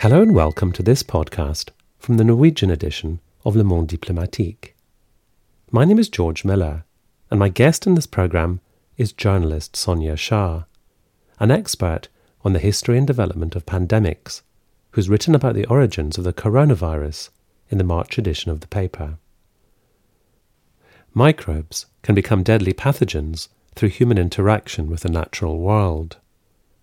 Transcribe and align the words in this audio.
Hello 0.00 0.22
and 0.22 0.34
welcome 0.34 0.70
to 0.72 0.84
this 0.84 1.02
podcast 1.02 1.70
from 1.98 2.16
the 2.16 2.22
Norwegian 2.22 2.70
edition 2.70 3.18
of 3.44 3.56
Le 3.56 3.64
Monde 3.64 3.88
Diplomatique. 3.88 4.76
My 5.72 5.84
name 5.84 5.98
is 5.98 6.08
George 6.08 6.44
Miller, 6.44 6.84
and 7.28 7.40
my 7.40 7.48
guest 7.48 7.88
in 7.88 7.96
this 7.96 8.06
program 8.06 8.60
is 8.96 9.12
journalist 9.12 9.74
Sonia 9.74 10.16
Shah, 10.16 10.62
an 11.40 11.50
expert 11.50 12.06
on 12.44 12.52
the 12.52 12.60
history 12.60 12.96
and 12.96 13.06
development 13.06 13.56
of 13.56 13.66
pandemics, 13.66 14.42
who's 14.92 15.08
written 15.08 15.34
about 15.34 15.56
the 15.56 15.66
origins 15.66 16.18
of 16.18 16.24
the 16.24 16.32
coronavirus 16.32 17.30
in 17.68 17.78
the 17.78 17.84
March 17.84 18.16
edition 18.16 18.52
of 18.52 18.60
the 18.60 18.68
paper. 18.68 19.18
Microbes 21.14 21.86
can 22.02 22.14
become 22.14 22.44
deadly 22.44 22.72
pathogens 22.72 23.48
through 23.74 23.88
human 23.88 24.18
interaction 24.18 24.88
with 24.88 25.00
the 25.00 25.08
natural 25.08 25.58
world. 25.58 26.18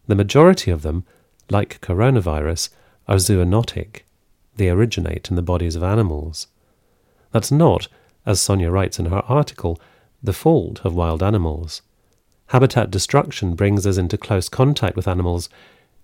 The 0.07 0.15
majority 0.15 0.71
of 0.71 0.81
them, 0.81 1.03
like 1.49 1.81
coronavirus, 1.81 2.69
are 3.07 3.17
zoonotic. 3.17 4.01
They 4.55 4.69
originate 4.69 5.29
in 5.29 5.35
the 5.35 5.41
bodies 5.41 5.75
of 5.75 5.83
animals. 5.83 6.47
That's 7.31 7.51
not, 7.51 7.87
as 8.25 8.41
Sonia 8.41 8.71
writes 8.71 8.99
in 8.99 9.07
her 9.07 9.23
article, 9.27 9.79
the 10.23 10.33
fault 10.33 10.81
of 10.83 10.95
wild 10.95 11.21
animals. 11.21 11.81
Habitat 12.47 12.89
destruction 12.89 13.55
brings 13.55 13.85
us 13.85 13.97
into 13.97 14.17
close 14.17 14.49
contact 14.49 14.95
with 14.95 15.07
animals 15.07 15.49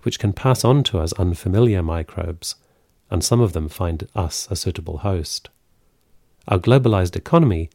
which 0.01 0.19
can 0.19 0.33
pass 0.33 0.63
on 0.65 0.83
to 0.83 0.99
us 0.99 1.13
unfamiliar 1.13 1.81
microbes, 1.81 2.55
and 3.09 3.23
some 3.23 3.39
of 3.39 3.53
them 3.53 3.69
find 3.69 4.07
us 4.13 4.47
a 4.51 4.55
suitable 4.55 4.99
host. 4.99 5.49
Our 6.47 6.59
globalized 6.59 7.15
economy 7.15 7.69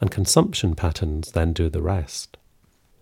and 0.00 0.10
consumption 0.10 0.74
patterns 0.74 1.32
then 1.32 1.52
do 1.52 1.68
the 1.68 1.82
rest. 1.82 2.38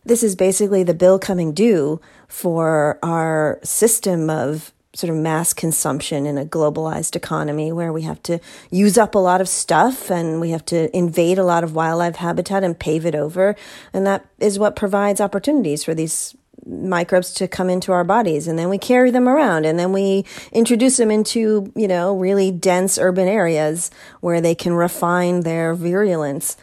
This 0.05 0.23
is 0.23 0.35
basically 0.35 0.83
the 0.83 0.95
bill 0.95 1.19
coming 1.19 1.53
due 1.53 2.01
for 2.29 2.99
our 3.03 3.61
system 3.63 4.29
of 4.29 4.73
sort 4.95 5.11
of 5.11 5.17
mass 5.17 5.55
consumption 5.55 6.27
in 6.27 6.37
a 6.37 6.45
globalized 6.45 7.17
economy 7.17 7.73
where 7.73 7.93
we 7.93 8.03
have 8.03 8.23
to 8.23 8.39
use 8.71 8.99
up 8.99 9.15
a 9.15 9.19
lot 9.19 9.41
of 9.41 9.49
stuff 9.49 10.11
and 10.11 10.41
we 10.41 10.51
have 10.51 10.65
to 10.67 10.95
invade 10.95 11.39
a 11.39 11.45
lot 11.45 11.65
of 11.65 11.75
wildlife 11.75 12.17
habitat 12.17 12.63
and 12.63 12.79
pave 12.79 13.07
it 13.07 13.15
over. 13.15 13.57
And 13.93 14.07
that 14.07 14.27
is 14.39 14.59
what 14.59 14.77
provides 14.77 15.21
opportunities 15.21 15.83
for 15.83 15.95
these 15.95 16.37
microbes 16.67 17.33
to 17.33 17.49
come 17.49 17.71
into 17.71 17.91
our 17.91 18.05
bodies 18.05 18.47
and 18.47 18.59
then 18.59 18.69
we 18.69 18.79
carry 18.79 19.11
them 19.11 19.29
around 19.29 19.65
and 19.65 19.79
then 19.79 19.93
we 19.93 20.25
introduce 20.53 20.97
them 20.97 21.11
into, 21.11 21.73
you 21.75 21.89
know, 21.89 22.17
really 22.17 22.51
dense 22.51 22.99
urban 22.99 23.27
areas 23.27 23.91
where 24.21 24.41
they 24.41 24.55
can 24.55 24.73
refine 24.73 25.41
their 25.41 25.75
virulence. 25.75 26.57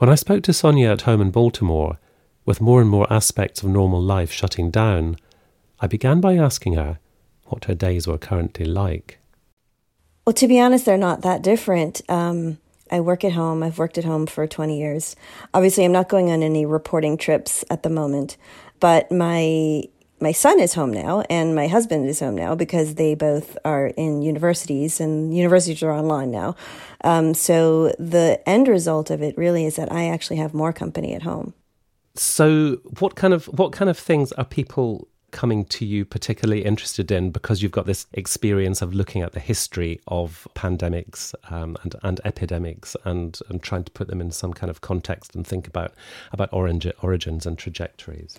When 0.00 0.08
I 0.08 0.14
spoke 0.14 0.42
to 0.44 0.54
Sonia 0.54 0.92
at 0.92 1.02
home 1.02 1.20
in 1.20 1.30
Baltimore, 1.30 1.98
with 2.46 2.58
more 2.58 2.80
and 2.80 2.88
more 2.88 3.06
aspects 3.12 3.62
of 3.62 3.68
normal 3.68 4.00
life 4.00 4.32
shutting 4.32 4.70
down, 4.70 5.18
I 5.78 5.88
began 5.88 6.22
by 6.22 6.36
asking 6.38 6.72
her 6.72 6.98
what 7.48 7.66
her 7.66 7.74
days 7.74 8.06
were 8.06 8.16
currently 8.16 8.64
like. 8.64 9.18
Well, 10.24 10.32
to 10.32 10.48
be 10.48 10.58
honest, 10.58 10.86
they're 10.86 10.96
not 10.96 11.20
that 11.20 11.42
different. 11.42 12.00
Um, 12.08 12.56
I 12.90 13.00
work 13.00 13.24
at 13.24 13.32
home. 13.32 13.62
I've 13.62 13.76
worked 13.76 13.98
at 13.98 14.06
home 14.06 14.24
for 14.24 14.46
20 14.46 14.80
years. 14.80 15.16
Obviously, 15.52 15.84
I'm 15.84 15.92
not 15.92 16.08
going 16.08 16.30
on 16.30 16.42
any 16.42 16.64
reporting 16.64 17.18
trips 17.18 17.62
at 17.68 17.82
the 17.82 17.90
moment, 17.90 18.38
but 18.80 19.12
my 19.12 19.82
my 20.20 20.32
son 20.32 20.60
is 20.60 20.74
home 20.74 20.92
now 20.92 21.22
and 21.30 21.54
my 21.54 21.66
husband 21.66 22.06
is 22.06 22.20
home 22.20 22.34
now 22.34 22.54
because 22.54 22.94
they 22.96 23.14
both 23.14 23.56
are 23.64 23.86
in 23.86 24.22
universities 24.22 25.00
and 25.00 25.36
universities 25.36 25.82
are 25.82 25.92
online 25.92 26.30
now. 26.30 26.56
Um, 27.02 27.34
so 27.34 27.94
the 27.98 28.40
end 28.46 28.68
result 28.68 29.10
of 29.10 29.22
it 29.22 29.36
really 29.36 29.64
is 29.64 29.76
that 29.76 29.90
I 29.90 30.08
actually 30.08 30.36
have 30.36 30.52
more 30.52 30.72
company 30.72 31.14
at 31.14 31.22
home. 31.22 31.54
So 32.14 32.78
what 32.98 33.14
kind 33.14 33.32
of 33.32 33.46
what 33.46 33.72
kind 33.72 33.88
of 33.88 33.98
things 33.98 34.32
are 34.32 34.44
people 34.44 35.08
coming 35.30 35.64
to 35.64 35.86
you 35.86 36.04
particularly 36.04 36.64
interested 36.64 37.10
in 37.10 37.30
because 37.30 37.62
you've 37.62 37.72
got 37.72 37.86
this 37.86 38.06
experience 38.14 38.82
of 38.82 38.92
looking 38.92 39.22
at 39.22 39.32
the 39.32 39.40
history 39.40 40.00
of 40.08 40.46
pandemics 40.54 41.34
um, 41.50 41.76
and, 41.82 41.94
and 42.02 42.20
epidemics 42.24 42.96
and, 43.04 43.38
and 43.48 43.62
trying 43.62 43.84
to 43.84 43.92
put 43.92 44.08
them 44.08 44.20
in 44.20 44.32
some 44.32 44.52
kind 44.52 44.70
of 44.70 44.80
context 44.80 45.36
and 45.36 45.46
think 45.46 45.68
about 45.68 45.94
about 46.32 46.48
origins 46.52 47.46
and 47.46 47.56
trajectories? 47.58 48.36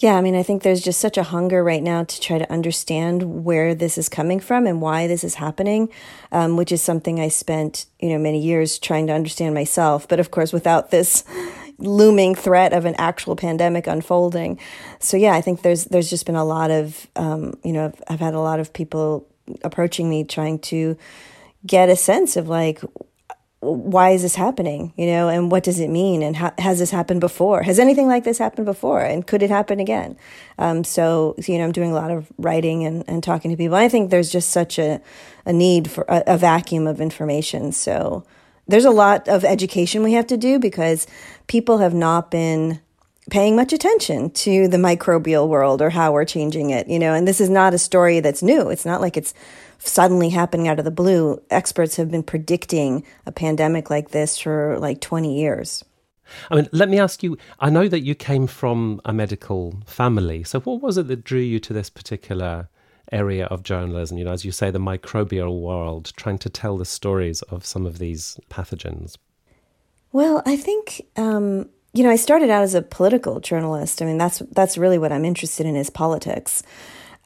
Yeah, 0.00 0.14
I 0.14 0.22
mean, 0.22 0.34
I 0.34 0.42
think 0.42 0.62
there's 0.62 0.80
just 0.80 0.98
such 0.98 1.18
a 1.18 1.22
hunger 1.22 1.62
right 1.62 1.82
now 1.82 2.04
to 2.04 2.20
try 2.20 2.38
to 2.38 2.50
understand 2.50 3.44
where 3.44 3.74
this 3.74 3.98
is 3.98 4.08
coming 4.08 4.40
from 4.40 4.66
and 4.66 4.80
why 4.80 5.06
this 5.06 5.22
is 5.24 5.34
happening, 5.34 5.90
um, 6.32 6.56
which 6.56 6.72
is 6.72 6.80
something 6.80 7.20
I 7.20 7.28
spent, 7.28 7.84
you 7.98 8.08
know, 8.08 8.18
many 8.18 8.40
years 8.40 8.78
trying 8.78 9.08
to 9.08 9.12
understand 9.12 9.54
myself. 9.54 10.08
But 10.08 10.18
of 10.18 10.30
course, 10.30 10.54
without 10.54 10.90
this 10.90 11.22
looming 11.78 12.34
threat 12.34 12.72
of 12.72 12.86
an 12.86 12.94
actual 12.96 13.36
pandemic 13.36 13.86
unfolding, 13.86 14.58
so 15.00 15.18
yeah, 15.18 15.34
I 15.34 15.42
think 15.42 15.60
there's 15.60 15.84
there's 15.84 16.08
just 16.08 16.24
been 16.24 16.34
a 16.34 16.46
lot 16.46 16.70
of, 16.70 17.06
um, 17.16 17.52
you 17.62 17.74
know, 17.74 17.84
I've, 17.84 18.02
I've 18.08 18.20
had 18.20 18.32
a 18.32 18.40
lot 18.40 18.58
of 18.58 18.72
people 18.72 19.28
approaching 19.62 20.08
me 20.08 20.24
trying 20.24 20.60
to 20.60 20.96
get 21.66 21.90
a 21.90 21.96
sense 21.96 22.38
of 22.38 22.48
like 22.48 22.80
why 23.60 24.10
is 24.10 24.22
this 24.22 24.36
happening 24.36 24.92
you 24.96 25.06
know 25.06 25.28
and 25.28 25.50
what 25.50 25.62
does 25.62 25.78
it 25.78 25.88
mean 25.88 26.22
and 26.22 26.36
how, 26.36 26.52
has 26.58 26.78
this 26.78 26.90
happened 26.90 27.20
before? 27.20 27.62
Has 27.62 27.78
anything 27.78 28.08
like 28.08 28.24
this 28.24 28.38
happened 28.38 28.66
before 28.66 29.02
and 29.02 29.26
could 29.26 29.42
it 29.42 29.50
happen 29.50 29.80
again? 29.80 30.16
Um, 30.58 30.82
so 30.84 31.34
you 31.46 31.58
know 31.58 31.64
i'm 31.64 31.72
doing 31.72 31.90
a 31.90 31.94
lot 31.94 32.10
of 32.10 32.30
writing 32.38 32.84
and, 32.84 33.04
and 33.06 33.22
talking 33.22 33.50
to 33.50 33.56
people. 33.56 33.76
I 33.76 33.88
think 33.88 34.10
there's 34.10 34.30
just 34.30 34.50
such 34.50 34.78
a, 34.78 35.00
a 35.44 35.52
need 35.52 35.90
for 35.90 36.04
a, 36.08 36.22
a 36.26 36.38
vacuum 36.38 36.86
of 36.86 37.00
information. 37.00 37.72
So 37.72 38.24
there's 38.66 38.84
a 38.84 38.90
lot 38.90 39.28
of 39.28 39.44
education 39.44 40.02
we 40.02 40.12
have 40.12 40.26
to 40.28 40.36
do 40.36 40.58
because 40.58 41.06
people 41.46 41.78
have 41.78 41.94
not 41.94 42.30
been 42.30 42.80
paying 43.30 43.56
much 43.56 43.72
attention 43.72 44.30
to 44.30 44.68
the 44.68 44.76
microbial 44.76 45.48
world 45.48 45.80
or 45.80 45.90
how 45.90 46.12
we're 46.12 46.24
changing 46.24 46.70
it 46.70 46.88
you 46.88 46.98
know 46.98 47.14
and 47.14 47.26
this 47.26 47.40
is 47.40 47.48
not 47.48 47.72
a 47.72 47.78
story 47.78 48.20
that's 48.20 48.42
new 48.42 48.68
it's 48.68 48.84
not 48.84 49.00
like 49.00 49.16
it's 49.16 49.32
suddenly 49.80 50.28
happening 50.28 50.68
out 50.68 50.78
of 50.78 50.84
the 50.84 50.90
blue. 50.90 51.42
Experts 51.50 51.96
have 51.96 52.10
been 52.10 52.22
predicting 52.22 53.04
a 53.26 53.32
pandemic 53.32 53.90
like 53.90 54.10
this 54.10 54.38
for 54.38 54.78
like 54.78 55.00
20 55.00 55.36
years. 55.36 55.84
I 56.50 56.56
mean, 56.56 56.68
let 56.70 56.88
me 56.88 57.00
ask 57.00 57.22
you 57.24 57.36
I 57.58 57.70
know 57.70 57.88
that 57.88 58.00
you 58.00 58.14
came 58.14 58.46
from 58.46 59.00
a 59.04 59.12
medical 59.12 59.82
family. 59.84 60.44
So, 60.44 60.60
what 60.60 60.80
was 60.80 60.96
it 60.96 61.08
that 61.08 61.24
drew 61.24 61.40
you 61.40 61.58
to 61.60 61.72
this 61.72 61.90
particular 61.90 62.68
area 63.10 63.46
of 63.46 63.64
journalism? 63.64 64.16
You 64.16 64.24
know, 64.24 64.32
as 64.32 64.44
you 64.44 64.52
say, 64.52 64.70
the 64.70 64.78
microbial 64.78 65.60
world, 65.60 66.12
trying 66.16 66.38
to 66.38 66.48
tell 66.48 66.76
the 66.76 66.84
stories 66.84 67.42
of 67.42 67.66
some 67.66 67.84
of 67.84 67.98
these 67.98 68.38
pathogens? 68.48 69.16
Well, 70.12 70.42
I 70.46 70.56
think. 70.56 71.04
Um, 71.16 71.68
you 71.92 72.02
know, 72.04 72.10
I 72.10 72.16
started 72.16 72.50
out 72.50 72.62
as 72.62 72.74
a 72.74 72.82
political 72.82 73.40
journalist. 73.40 74.00
I 74.00 74.04
mean, 74.04 74.18
that's 74.18 74.40
that's 74.52 74.78
really 74.78 74.98
what 74.98 75.12
I'm 75.12 75.24
interested 75.24 75.66
in 75.66 75.76
is 75.76 75.90
politics. 75.90 76.62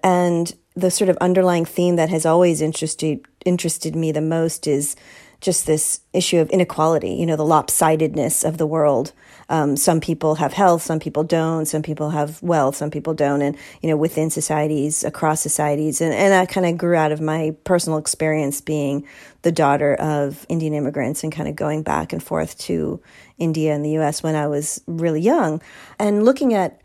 And 0.03 0.55
the 0.75 0.91
sort 0.91 1.11
of 1.11 1.17
underlying 1.19 1.65
theme 1.65 1.97
that 1.97 2.11
has 2.11 2.27
always 2.27 2.61
interested 2.61 3.25
interested 3.45 3.95
me 3.95 4.11
the 4.13 4.21
most 4.21 4.67
is 4.67 4.97
just 5.41 5.67
this 5.67 6.01
issue 6.13 6.39
of 6.39 6.51
inequality, 6.51 7.11
you 7.11 7.27
know, 7.27 7.37
the 7.37 7.45
lopsidedness 7.45 8.47
of 8.47 8.59
the 8.59 8.67
world. 8.67 9.13
Um, 9.49 9.77
some 9.77 10.01
people 10.01 10.37
have 10.37 10.55
health, 10.55 10.83
some 10.83 10.99
people 10.99 11.23
don't, 11.23 11.67
some 11.67 11.83
people 11.83 12.11
have 12.11 12.43
wealth, 12.43 12.77
some 12.77 12.91
people 12.91 13.13
don't, 13.13 13.43
and, 13.43 13.57
you 13.83 13.91
know, 13.91 13.97
within 13.97 14.31
societies, 14.31 15.05
across 15.05 15.41
societies. 15.41 16.01
And, 16.01 16.15
and 16.15 16.33
that 16.33 16.49
kind 16.49 16.67
of 16.67 16.79
grew 16.79 16.97
out 16.97 17.13
of 17.13 17.21
my 17.21 17.55
personal 17.65 17.99
experience 17.99 18.61
being 18.63 19.07
the 19.43 19.53
daughter 19.53 19.95
of 19.95 20.47
Indian 20.49 20.73
immigrants 20.73 21.23
and 21.23 21.33
kind 21.33 21.49
of 21.49 21.57
going 21.57 21.83
back 21.83 22.13
and 22.13 22.23
forth 22.23 22.59
to 22.61 23.03
India 23.37 23.75
and 23.75 23.85
the 23.85 23.99
US 23.99 24.23
when 24.23 24.35
I 24.35 24.47
was 24.47 24.81
really 24.87 25.21
young. 25.21 25.61
And 25.99 26.25
looking 26.25 26.55
at 26.55 26.81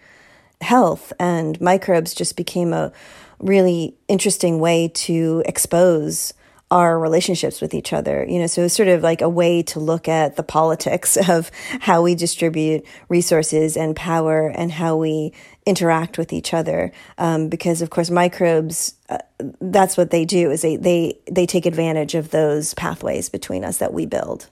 health 0.62 1.14
and 1.20 1.60
microbes 1.62 2.14
just 2.14 2.36
became 2.36 2.74
a 2.74 2.92
really 3.40 3.96
interesting 4.08 4.60
way 4.60 4.90
to 4.90 5.42
expose 5.46 6.34
our 6.72 7.00
relationships 7.00 7.62
with 7.62 7.74
each 7.74 7.94
other. 7.94 8.26
You 8.28 8.40
know, 8.40 8.48
so 8.48 8.64
it's 8.64 8.76
sort 8.76 8.90
of 8.90 9.02
like 9.02 9.22
a 9.22 9.30
way 9.30 9.64
to 9.64 9.80
look 9.80 10.08
at 10.08 10.36
the 10.36 10.44
politics 10.44 11.18
of 11.30 11.52
how 11.82 12.02
we 12.02 12.16
distribute 12.16 12.86
resources 13.08 13.76
and 13.76 13.96
power 13.96 14.50
and 14.50 14.72
how 14.72 14.96
we 14.96 15.34
interact 15.66 16.18
with 16.18 16.32
each 16.34 16.54
other. 16.54 16.92
Um, 17.18 17.50
because 17.50 17.82
of 17.82 17.90
course, 17.90 18.10
microbes, 18.10 18.96
uh, 19.10 19.20
that's 19.62 19.98
what 19.98 20.12
they 20.12 20.26
do 20.26 20.52
is 20.52 20.62
they, 20.62 20.76
they, 20.76 21.20
they 21.30 21.46
take 21.46 21.66
advantage 21.66 22.16
of 22.16 22.32
those 22.32 22.74
pathways 22.76 23.30
between 23.30 23.64
us 23.64 23.78
that 23.78 23.94
we 23.94 24.06
build. 24.06 24.48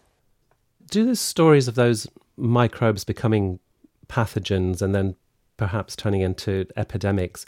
Do 0.90 1.06
the 1.06 1.16
stories 1.16 1.68
of 1.68 1.76
those 1.76 2.08
microbes 2.38 3.04
becoming 3.04 3.60
pathogens 4.08 4.82
and 4.82 4.96
then 4.96 5.16
perhaps 5.58 5.96
turning 5.96 6.22
into 6.22 6.66
epidemics, 6.78 7.46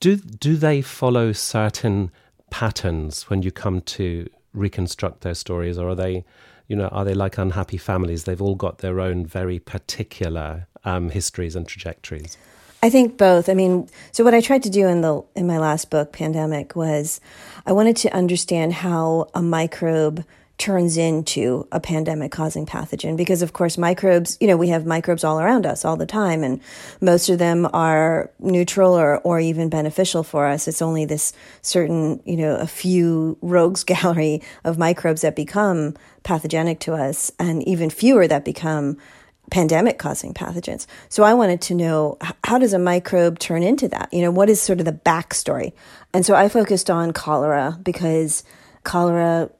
do 0.00 0.16
do 0.16 0.56
they 0.56 0.80
follow 0.80 1.30
certain 1.32 2.10
patterns 2.50 3.30
when 3.30 3.42
you 3.42 3.50
come 3.50 3.80
to 3.82 4.28
reconstruct 4.52 5.22
their 5.22 5.34
stories, 5.34 5.78
or 5.78 5.90
are 5.90 5.94
they, 5.94 6.24
you 6.68 6.76
know, 6.76 6.88
are 6.88 7.04
they 7.04 7.14
like 7.14 7.38
unhappy 7.38 7.76
families? 7.76 8.24
They've 8.24 8.42
all 8.42 8.56
got 8.56 8.78
their 8.78 9.00
own 9.00 9.24
very 9.26 9.58
particular 9.58 10.66
um, 10.84 11.10
histories 11.10 11.56
and 11.56 11.66
trajectories. 11.66 12.36
I 12.82 12.88
think 12.88 13.18
both. 13.18 13.48
I 13.48 13.54
mean, 13.54 13.88
so 14.10 14.24
what 14.24 14.34
I 14.34 14.40
tried 14.40 14.62
to 14.62 14.70
do 14.70 14.86
in 14.86 15.02
the 15.02 15.22
in 15.36 15.46
my 15.46 15.58
last 15.58 15.90
book, 15.90 16.12
Pandemic, 16.12 16.74
was 16.74 17.20
I 17.66 17.72
wanted 17.72 17.96
to 17.98 18.14
understand 18.14 18.72
how 18.72 19.28
a 19.34 19.42
microbe 19.42 20.24
turns 20.60 20.98
into 20.98 21.66
a 21.72 21.80
pandemic 21.80 22.30
causing 22.30 22.66
pathogen 22.66 23.16
because 23.16 23.40
of 23.40 23.54
course 23.54 23.78
microbes 23.78 24.36
you 24.40 24.46
know 24.46 24.58
we 24.58 24.68
have 24.68 24.84
microbes 24.84 25.24
all 25.24 25.40
around 25.40 25.64
us 25.64 25.86
all 25.86 25.96
the 25.96 26.04
time 26.04 26.44
and 26.44 26.60
most 27.00 27.30
of 27.30 27.38
them 27.38 27.66
are 27.72 28.30
neutral 28.38 28.92
or, 28.92 29.20
or 29.20 29.40
even 29.40 29.70
beneficial 29.70 30.22
for 30.22 30.46
us. 30.46 30.68
It's 30.68 30.82
only 30.82 31.06
this 31.06 31.32
certain 31.62 32.20
you 32.26 32.36
know 32.36 32.56
a 32.56 32.66
few 32.66 33.38
rogues 33.40 33.84
gallery 33.92 34.42
of 34.62 34.76
microbes 34.76 35.22
that 35.22 35.34
become 35.34 35.96
pathogenic 36.24 36.78
to 36.80 36.92
us 36.92 37.32
and 37.38 37.66
even 37.66 37.88
fewer 37.88 38.28
that 38.28 38.44
become 38.44 38.98
pandemic 39.50 39.98
causing 39.98 40.34
pathogens. 40.34 40.86
So 41.08 41.22
i 41.22 41.32
wanted 41.32 41.62
to 41.62 41.74
know 41.74 42.18
how 42.44 42.58
does 42.58 42.74
a 42.74 42.78
microbe 42.78 43.38
turn 43.38 43.62
into 43.62 43.88
that? 43.88 44.12
You 44.12 44.20
know 44.20 44.30
what 44.30 44.50
is 44.50 44.60
sort 44.60 44.78
of 44.78 44.84
the 44.84 44.92
backstory? 44.92 45.72
And 46.12 46.26
so 46.26 46.34
i 46.34 46.50
focused 46.50 46.90
on 46.90 47.14
cholera 47.14 47.78
because 47.82 48.44
cholera 48.84 49.50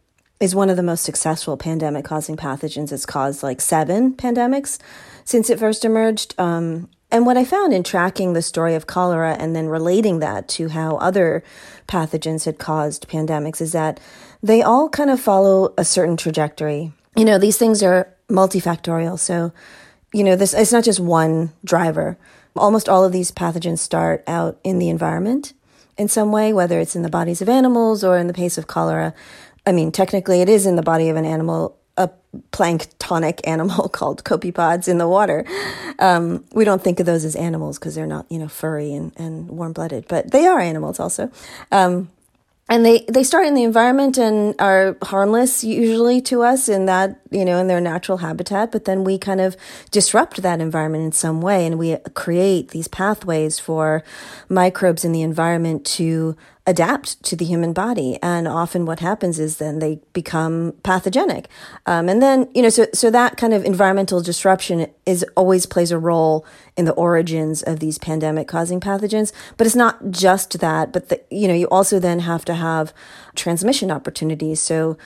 is 0.40 0.54
one 0.54 0.70
of 0.70 0.76
the 0.76 0.82
most 0.82 1.04
successful 1.04 1.56
pandemic 1.56 2.04
causing 2.04 2.36
pathogens. 2.36 2.90
It's 2.90 3.06
caused 3.06 3.42
like 3.42 3.60
seven 3.60 4.14
pandemics 4.14 4.78
since 5.24 5.50
it 5.50 5.58
first 5.58 5.84
emerged. 5.84 6.34
Um, 6.38 6.88
and 7.12 7.26
what 7.26 7.36
I 7.36 7.44
found 7.44 7.74
in 7.74 7.82
tracking 7.82 8.32
the 8.32 8.42
story 8.42 8.74
of 8.74 8.86
cholera 8.86 9.34
and 9.34 9.54
then 9.54 9.66
relating 9.66 10.20
that 10.20 10.48
to 10.50 10.68
how 10.68 10.96
other 10.96 11.42
pathogens 11.86 12.46
had 12.46 12.58
caused 12.58 13.08
pandemics 13.08 13.60
is 13.60 13.72
that 13.72 14.00
they 14.42 14.62
all 14.62 14.88
kind 14.88 15.10
of 15.10 15.20
follow 15.20 15.74
a 15.76 15.84
certain 15.84 16.16
trajectory. 16.16 16.92
You 17.16 17.24
know, 17.24 17.36
these 17.36 17.58
things 17.58 17.82
are 17.82 18.14
multifactorial. 18.28 19.18
So, 19.18 19.52
you 20.14 20.24
know, 20.24 20.36
this 20.36 20.54
it's 20.54 20.72
not 20.72 20.84
just 20.84 21.00
one 21.00 21.52
driver. 21.64 22.16
Almost 22.56 22.88
all 22.88 23.04
of 23.04 23.12
these 23.12 23.32
pathogens 23.32 23.78
start 23.78 24.24
out 24.26 24.58
in 24.64 24.78
the 24.78 24.88
environment 24.88 25.52
in 26.00 26.08
some 26.08 26.32
way, 26.32 26.52
whether 26.52 26.80
it's 26.80 26.96
in 26.96 27.02
the 27.02 27.10
bodies 27.10 27.42
of 27.42 27.48
animals 27.48 28.02
or 28.02 28.16
in 28.16 28.26
the 28.26 28.32
case 28.32 28.56
of 28.56 28.66
cholera, 28.66 29.12
I 29.66 29.72
mean, 29.72 29.92
technically, 29.92 30.40
it 30.40 30.48
is 30.48 30.66
in 30.66 30.76
the 30.76 30.82
body 30.82 31.08
of 31.08 31.16
an 31.16 31.24
animal, 31.24 31.78
a 31.96 32.10
planktonic 32.52 33.40
animal 33.44 33.88
called 33.88 34.24
copepods 34.24 34.88
in 34.88 34.98
the 34.98 35.08
water. 35.08 35.44
Um, 35.98 36.44
we 36.52 36.64
don't 36.64 36.82
think 36.82 37.00
of 37.00 37.06
those 37.06 37.24
as 37.24 37.36
animals 37.36 37.78
because 37.78 37.94
they're 37.94 38.06
not, 38.06 38.26
you 38.30 38.38
know, 38.38 38.48
furry 38.48 38.92
and, 38.92 39.12
and 39.16 39.48
warm 39.48 39.72
blooded, 39.72 40.06
but 40.08 40.30
they 40.30 40.46
are 40.46 40.60
animals 40.60 40.98
also. 40.98 41.30
Um, 41.70 42.10
and 42.70 42.86
they, 42.86 43.04
they 43.08 43.24
start 43.24 43.48
in 43.48 43.54
the 43.54 43.64
environment 43.64 44.16
and 44.16 44.54
are 44.60 44.96
harmless 45.02 45.64
usually 45.64 46.20
to 46.22 46.42
us 46.42 46.68
in 46.68 46.86
that, 46.86 47.20
you 47.32 47.44
know, 47.44 47.58
in 47.58 47.66
their 47.66 47.80
natural 47.80 48.18
habitat. 48.18 48.70
But 48.70 48.84
then 48.84 49.02
we 49.02 49.18
kind 49.18 49.40
of 49.40 49.56
disrupt 49.90 50.40
that 50.42 50.60
environment 50.60 51.02
in 51.02 51.10
some 51.10 51.42
way 51.42 51.66
and 51.66 51.80
we 51.80 51.96
create 52.14 52.68
these 52.68 52.86
pathways 52.86 53.58
for 53.58 54.04
microbes 54.48 55.04
in 55.04 55.10
the 55.10 55.22
environment 55.22 55.84
to 55.84 56.36
adapt 56.66 57.22
to 57.24 57.34
the 57.34 57.44
human 57.44 57.72
body. 57.72 58.18
And 58.22 58.46
often 58.46 58.84
what 58.84 59.00
happens 59.00 59.38
is 59.38 59.56
then 59.56 59.78
they 59.78 60.00
become 60.12 60.74
pathogenic. 60.82 61.48
Um, 61.86 62.08
and 62.08 62.22
then, 62.22 62.48
you 62.54 62.62
know, 62.62 62.68
so, 62.68 62.86
so 62.92 63.10
that 63.10 63.36
kind 63.36 63.54
of 63.54 63.64
environmental 63.64 64.20
disruption 64.20 64.86
is 65.06 65.24
always 65.36 65.66
plays 65.66 65.90
a 65.90 65.98
role 65.98 66.44
in 66.76 66.84
the 66.84 66.92
origins 66.92 67.62
of 67.62 67.80
these 67.80 67.98
pandemic 67.98 68.46
causing 68.46 68.80
pathogens. 68.80 69.32
But 69.56 69.66
it's 69.66 69.76
not 69.76 70.10
just 70.10 70.60
that, 70.60 70.92
but 70.92 71.08
the, 71.08 71.20
you 71.30 71.48
know, 71.48 71.54
you 71.54 71.66
also 71.68 71.98
then 71.98 72.20
have 72.20 72.44
to 72.44 72.54
have 72.54 72.92
transmission 73.34 73.90
opportunities. 73.90 74.60
So, 74.60 74.98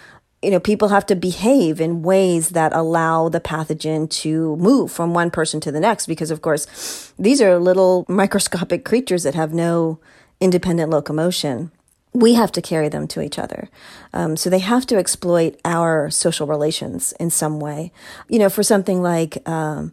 you 0.43 0.51
know, 0.51 0.61
people 0.61 0.89
have 0.89 1.07
to 1.07 1.17
behave 1.17 1.81
in 1.81 2.03
ways 2.03 2.51
that 2.51 2.75
allow 2.75 3.31
the 3.31 3.41
pathogen 3.41 4.11
to 4.11 4.57
move 4.57 4.93
from 4.93 5.15
one 5.15 5.31
person 5.31 5.59
to 5.61 5.73
the 5.73 5.81
next 5.81 6.07
because, 6.07 6.31
of 6.31 6.43
course, 6.43 7.13
these 7.19 7.41
are 7.41 7.59
little 7.59 8.05
microscopic 8.09 8.85
creatures 8.85 9.23
that 9.23 9.35
have 9.35 9.55
no 9.55 9.99
independent 10.41 10.91
locomotion, 10.91 11.71
we 12.13 12.35
have 12.35 12.53
to 12.53 12.63
carry 12.63 12.89
them 12.89 13.09
to 13.09 13.21
each 13.21 13.39
other. 13.39 13.69
Um, 14.13 14.37
so 14.37 14.49
they 14.49 14.61
have 14.61 14.87
to 14.87 14.97
exploit 14.97 15.59
our 15.65 16.11
social 16.11 16.47
relations 16.47 17.13
in 17.19 17.31
some 17.31 17.59
way. 17.59 17.93
You 18.29 18.39
know, 18.39 18.49
for 18.49 18.63
something 18.63 19.03
like 19.03 19.47
um, 19.49 19.93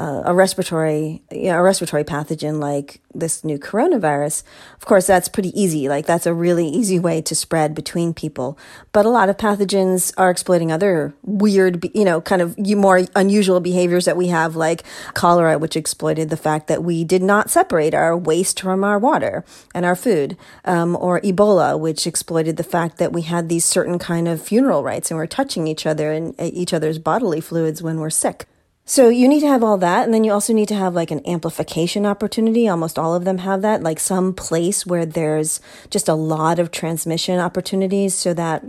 uh, 0.00 0.22
a 0.24 0.34
respiratory, 0.34 1.20
you 1.30 1.48
know, 1.48 1.58
a 1.58 1.62
respiratory 1.62 2.04
pathogen 2.04 2.58
like 2.58 3.02
this 3.14 3.44
new 3.44 3.58
coronavirus, 3.58 4.42
of 4.78 4.86
course, 4.86 5.06
that's 5.06 5.28
pretty 5.28 5.52
easy. 5.60 5.90
Like 5.90 6.06
that's 6.06 6.24
a 6.24 6.32
really 6.32 6.66
easy 6.66 6.98
way 6.98 7.20
to 7.20 7.34
spread 7.34 7.74
between 7.74 8.14
people. 8.14 8.58
But 8.92 9.04
a 9.04 9.10
lot 9.10 9.28
of 9.28 9.36
pathogens 9.36 10.14
are 10.16 10.30
exploiting 10.30 10.72
other 10.72 11.12
weird, 11.22 11.86
you 11.94 12.06
know, 12.06 12.22
kind 12.22 12.40
of 12.40 12.58
more 12.58 13.02
unusual 13.14 13.60
behaviors 13.60 14.06
that 14.06 14.16
we 14.16 14.28
have, 14.28 14.56
like 14.56 14.84
cholera, 15.12 15.58
which 15.58 15.76
exploited 15.76 16.30
the 16.30 16.36
fact 16.38 16.66
that 16.68 16.82
we 16.82 17.04
did 17.04 17.22
not 17.22 17.50
separate 17.50 17.92
our 17.92 18.16
waste 18.16 18.60
from 18.62 18.82
our 18.82 18.98
water 18.98 19.44
and 19.74 19.84
our 19.84 19.96
food, 19.96 20.34
um, 20.64 20.96
or 20.96 21.20
Ebola, 21.20 21.78
which 21.78 22.06
exploited 22.06 22.56
the 22.56 22.64
fact 22.64 22.96
that 22.96 23.12
we 23.12 23.20
had 23.22 23.50
these 23.50 23.66
certain 23.66 23.98
kind 23.98 24.28
of 24.28 24.40
funeral 24.40 24.82
rites 24.82 25.10
and 25.10 25.18
we're 25.18 25.26
touching 25.26 25.66
each 25.66 25.84
other 25.84 26.10
and 26.10 26.34
uh, 26.40 26.48
each 26.54 26.72
other's 26.72 26.98
bodily 26.98 27.42
fluids 27.42 27.82
when 27.82 28.00
we're 28.00 28.08
sick. 28.08 28.46
So 28.90 29.08
you 29.08 29.28
need 29.28 29.38
to 29.42 29.46
have 29.46 29.62
all 29.62 29.78
that. 29.78 30.02
And 30.02 30.12
then 30.12 30.24
you 30.24 30.32
also 30.32 30.52
need 30.52 30.66
to 30.66 30.74
have 30.74 30.94
like 30.94 31.12
an 31.12 31.24
amplification 31.24 32.04
opportunity. 32.04 32.66
Almost 32.66 32.98
all 32.98 33.14
of 33.14 33.24
them 33.24 33.38
have 33.38 33.62
that, 33.62 33.84
like 33.84 34.00
some 34.00 34.34
place 34.34 34.84
where 34.84 35.06
there's 35.06 35.60
just 35.90 36.08
a 36.08 36.14
lot 36.14 36.58
of 36.58 36.72
transmission 36.72 37.38
opportunities 37.38 38.16
so 38.16 38.34
that 38.34 38.64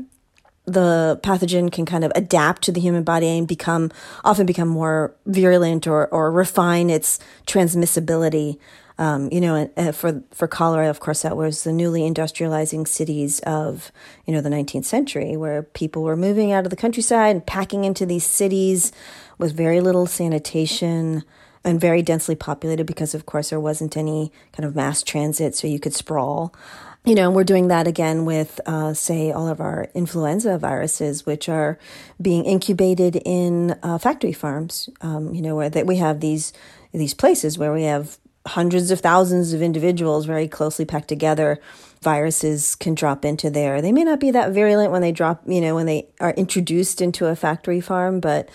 the 0.66 1.20
pathogen 1.24 1.72
can 1.72 1.88
kind 1.88 2.04
of 2.04 2.12
adapt 2.14 2.62
to 2.62 2.72
the 2.72 2.80
human 2.80 3.02
body 3.02 3.36
and 3.36 3.48
become 3.48 3.90
often 4.24 4.46
become 4.46 4.68
more 4.68 5.16
virulent 5.26 5.88
or, 5.88 6.08
or 6.10 6.32
refine 6.32 6.92
its 6.92 7.18
transmissibility. 7.48 8.60
Um, 9.00 9.30
you 9.32 9.42
know, 9.42 9.68
for 9.92 10.22
for 10.30 10.48
cholera, 10.48 10.88
of 10.88 11.00
course, 11.00 11.24
that 11.24 11.36
was 11.36 11.64
the 11.64 11.74
newly 11.74 12.02
industrializing 12.02 12.88
cities 12.88 13.40
of 13.40 13.92
you 14.28 14.34
know 14.36 14.42
the 14.42 14.50
19th 14.50 14.86
century, 14.86 15.36
where 15.36 15.64
people 15.64 16.04
were 16.04 16.16
moving 16.16 16.52
out 16.52 16.66
of 16.66 16.70
the 16.70 16.76
countryside 16.76 17.36
and 17.36 17.44
packing 17.44 17.84
into 17.84 18.06
these 18.06 18.28
cities 18.28 18.92
with 19.42 19.54
very 19.54 19.82
little 19.82 20.06
sanitation 20.06 21.24
and 21.64 21.82
very 21.82 22.02
densely 22.02 22.36
populated 22.36 22.86
because, 22.86 23.14
of 23.14 23.26
course, 23.26 23.50
there 23.50 23.60
wasn't 23.60 23.98
any 23.98 24.32
kind 24.54 24.66
of 24.66 24.76
mass 24.76 25.04
transit, 25.04 25.56
so 25.56 25.68
you 25.68 25.80
could 25.80 25.94
sprawl. 25.94 26.54
You 27.04 27.16
know, 27.16 27.32
we're 27.32 27.44
doing 27.44 27.68
that 27.68 27.88
again 27.88 28.26
with, 28.26 28.62
uh, 28.66 28.94
say, 28.94 29.32
all 29.32 29.48
of 29.48 29.60
our 29.60 29.90
influenza 29.94 30.58
viruses, 30.58 31.26
which 31.26 31.50
are 31.50 31.80
being 32.22 32.46
incubated 32.46 33.20
in 33.26 33.76
uh, 33.82 33.98
factory 33.98 34.34
farms. 34.34 34.90
Um, 35.02 35.34
you 35.34 35.42
know, 35.42 35.56
where 35.56 35.70
that 35.70 35.88
we 35.88 35.98
have 35.98 36.20
these 36.20 36.54
these 36.94 37.14
places 37.14 37.58
where 37.58 37.74
we 37.74 37.84
have 37.84 38.18
hundreds 38.46 38.90
of 38.92 39.00
thousands 39.00 39.54
of 39.54 39.62
individuals 39.62 40.26
very 40.26 40.48
closely 40.48 40.84
packed 40.84 41.08
together 41.08 41.60
viruses 42.02 42.74
can 42.74 42.96
drop 42.96 43.24
into 43.24 43.52
there 43.52 43.84
they 43.84 43.92
may 43.92 44.04
not 44.04 44.20
be 44.20 44.32
that 44.32 44.52
virulent 44.52 44.92
when 44.92 45.04
they 45.04 45.12
drop 45.12 45.44
you 45.46 45.62
know 45.62 45.76
when 45.76 45.86
they 45.86 46.08
are 46.20 46.32
introduced 46.32 47.02
into 47.02 47.28
a 47.28 47.36
factory 47.36 47.80
farm 47.80 48.20
but 48.20 48.50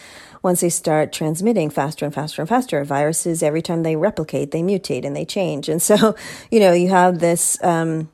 once 0.46 0.60
they 0.60 0.68
start 0.68 1.12
transmitting 1.12 1.68
faster 1.68 2.04
and 2.04 2.14
faster 2.14 2.40
and 2.40 2.48
faster, 2.48 2.84
viruses, 2.84 3.42
every 3.42 3.60
time 3.60 3.82
they 3.82 3.96
replicate, 3.96 4.52
they 4.52 4.62
mutate 4.62 5.04
and 5.04 5.16
they 5.16 5.24
change. 5.24 5.68
And 5.68 5.82
so, 5.82 6.14
you 6.52 6.60
know, 6.60 6.72
you 6.72 6.88
have 6.88 7.18
this. 7.18 7.62
Um, 7.62 8.08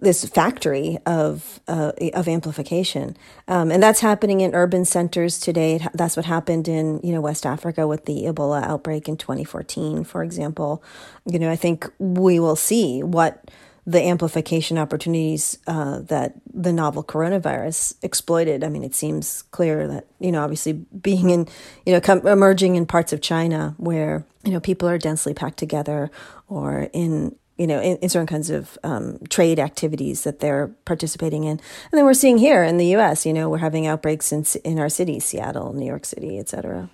this 0.00 0.24
factory 0.24 0.96
of 1.06 1.58
uh, 1.66 1.90
of 2.14 2.28
amplification, 2.28 3.16
um, 3.48 3.72
and 3.72 3.82
that's 3.82 3.98
happening 3.98 4.42
in 4.42 4.54
urban 4.54 4.84
centers 4.84 5.40
today. 5.40 5.84
That's 5.92 6.16
what 6.16 6.24
happened 6.24 6.68
in 6.68 7.00
you 7.02 7.12
know 7.12 7.20
West 7.20 7.44
Africa 7.44 7.84
with 7.84 8.04
the 8.04 8.26
Ebola 8.26 8.62
outbreak 8.62 9.08
in 9.08 9.16
2014, 9.16 10.04
for 10.04 10.22
example. 10.22 10.84
You 11.26 11.40
know, 11.40 11.50
I 11.50 11.56
think 11.56 11.90
we 11.98 12.38
will 12.38 12.54
see 12.54 13.02
what 13.02 13.50
the 13.88 14.02
amplification 14.02 14.76
opportunities 14.76 15.56
uh, 15.66 16.00
that 16.00 16.34
the 16.52 16.74
novel 16.74 17.02
coronavirus 17.02 17.94
exploited. 18.02 18.62
I 18.62 18.68
mean, 18.68 18.84
it 18.84 18.94
seems 18.94 19.40
clear 19.50 19.88
that 19.88 20.06
you 20.20 20.30
know, 20.30 20.42
obviously, 20.42 20.74
being 20.74 21.30
in 21.30 21.48
you 21.86 21.94
know, 21.94 22.00
com- 22.00 22.26
emerging 22.26 22.76
in 22.76 22.84
parts 22.84 23.14
of 23.14 23.22
China 23.22 23.74
where 23.78 24.26
you 24.44 24.52
know 24.52 24.60
people 24.60 24.90
are 24.90 24.98
densely 24.98 25.32
packed 25.32 25.56
together, 25.56 26.10
or 26.48 26.90
in 26.92 27.34
you 27.56 27.66
know, 27.66 27.80
in, 27.80 27.96
in 27.96 28.10
certain 28.10 28.26
kinds 28.26 28.50
of 28.50 28.76
um, 28.84 29.20
trade 29.30 29.58
activities 29.58 30.22
that 30.24 30.40
they're 30.40 30.68
participating 30.84 31.44
in, 31.44 31.52
and 31.52 31.60
then 31.92 32.04
we're 32.04 32.12
seeing 32.12 32.36
here 32.36 32.62
in 32.62 32.76
the 32.76 32.88
U.S. 32.88 33.24
You 33.24 33.32
know, 33.32 33.48
we're 33.48 33.56
having 33.56 33.86
outbreaks 33.86 34.32
in 34.32 34.44
in 34.64 34.78
our 34.78 34.90
cities, 34.90 35.24
Seattle, 35.24 35.72
New 35.72 35.86
York 35.86 36.04
City, 36.04 36.38
etc. 36.38 36.90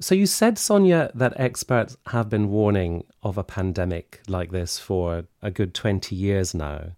So 0.00 0.14
you 0.14 0.24
said, 0.24 0.56
Sonia, 0.58 1.10
that 1.14 1.34
experts 1.36 1.98
have 2.06 2.30
been 2.30 2.48
warning 2.48 3.04
of 3.22 3.36
a 3.36 3.44
pandemic 3.44 4.20
like 4.28 4.50
this 4.50 4.78
for 4.78 5.24
a 5.42 5.50
good 5.50 5.74
20 5.74 6.16
years 6.16 6.54
now. 6.54 6.92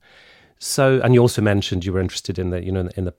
So, 0.60 1.00
and 1.02 1.12
you 1.12 1.20
also 1.20 1.42
mentioned 1.42 1.84
you 1.84 1.92
were 1.92 2.00
interested 2.00 2.38
in 2.38 2.50
the, 2.50 2.64
you 2.64 2.70
know, 2.70 2.88
in 2.96 3.04
the 3.04 3.14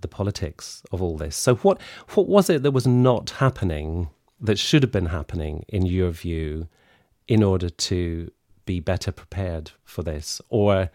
the 0.00 0.08
politics 0.08 0.82
of 0.90 1.00
all 1.00 1.16
this. 1.16 1.36
So, 1.36 1.54
what 1.56 1.80
what 2.14 2.26
was 2.26 2.50
it 2.50 2.64
that 2.64 2.72
was 2.72 2.88
not 2.88 3.30
happening 3.30 4.10
that 4.40 4.58
should 4.58 4.82
have 4.82 4.90
been 4.90 5.06
happening 5.06 5.64
in 5.68 5.86
your 5.86 6.10
view, 6.10 6.66
in 7.28 7.44
order 7.44 7.70
to 7.70 8.32
be 8.66 8.80
better 8.80 9.12
prepared 9.12 9.70
for 9.84 10.02
this, 10.02 10.40
or 10.48 10.90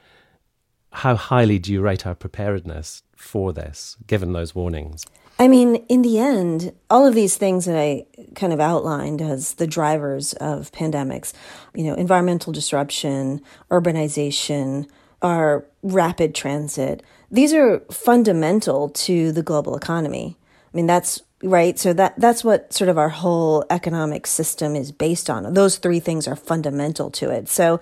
how 0.92 1.16
highly 1.16 1.60
do 1.60 1.72
you 1.72 1.82
rate 1.82 2.06
our 2.06 2.16
preparedness 2.16 3.04
for 3.16 3.54
this, 3.54 3.96
given 4.06 4.34
those 4.34 4.54
warnings? 4.54 5.06
I 5.38 5.48
mean, 5.50 5.76
in 5.90 6.02
the 6.02 6.18
end, 6.18 6.74
all 6.90 7.06
of 7.06 7.14
these 7.14 7.36
things 7.36 7.66
that 7.66 7.78
I 7.78 8.06
kind 8.36 8.54
of 8.54 8.60
outlined 8.60 9.22
as 9.22 9.56
the 9.56 9.68
drivers 9.68 10.34
of 10.34 10.72
pandemics, 10.72 11.34
you 11.74 11.84
know, 11.84 11.94
environmental 11.96 12.54
disruption, 12.54 13.42
urbanization, 13.70 14.88
our 15.22 15.66
rapid 15.84 16.36
transit, 16.36 17.04
these 17.32 17.54
are 17.54 17.80
fundamental 17.92 18.90
to 18.90 19.32
the 19.32 19.44
global 19.44 19.76
economy. 19.76 20.38
I 20.74 20.78
mean, 20.78 20.88
that's 20.88 21.22
right. 21.44 21.78
So 21.78 21.92
that 21.94 22.18
that's 22.18 22.44
what 22.44 22.72
sort 22.72 22.90
of 22.90 22.98
our 22.98 23.10
whole 23.10 23.66
economic 23.70 24.28
system 24.28 24.76
is 24.76 24.92
based 24.92 25.30
on. 25.30 25.54
Those 25.54 25.78
three 25.78 26.00
things 26.00 26.28
are 26.28 26.36
fundamental 26.36 27.10
to 27.12 27.30
it. 27.30 27.50
So, 27.50 27.82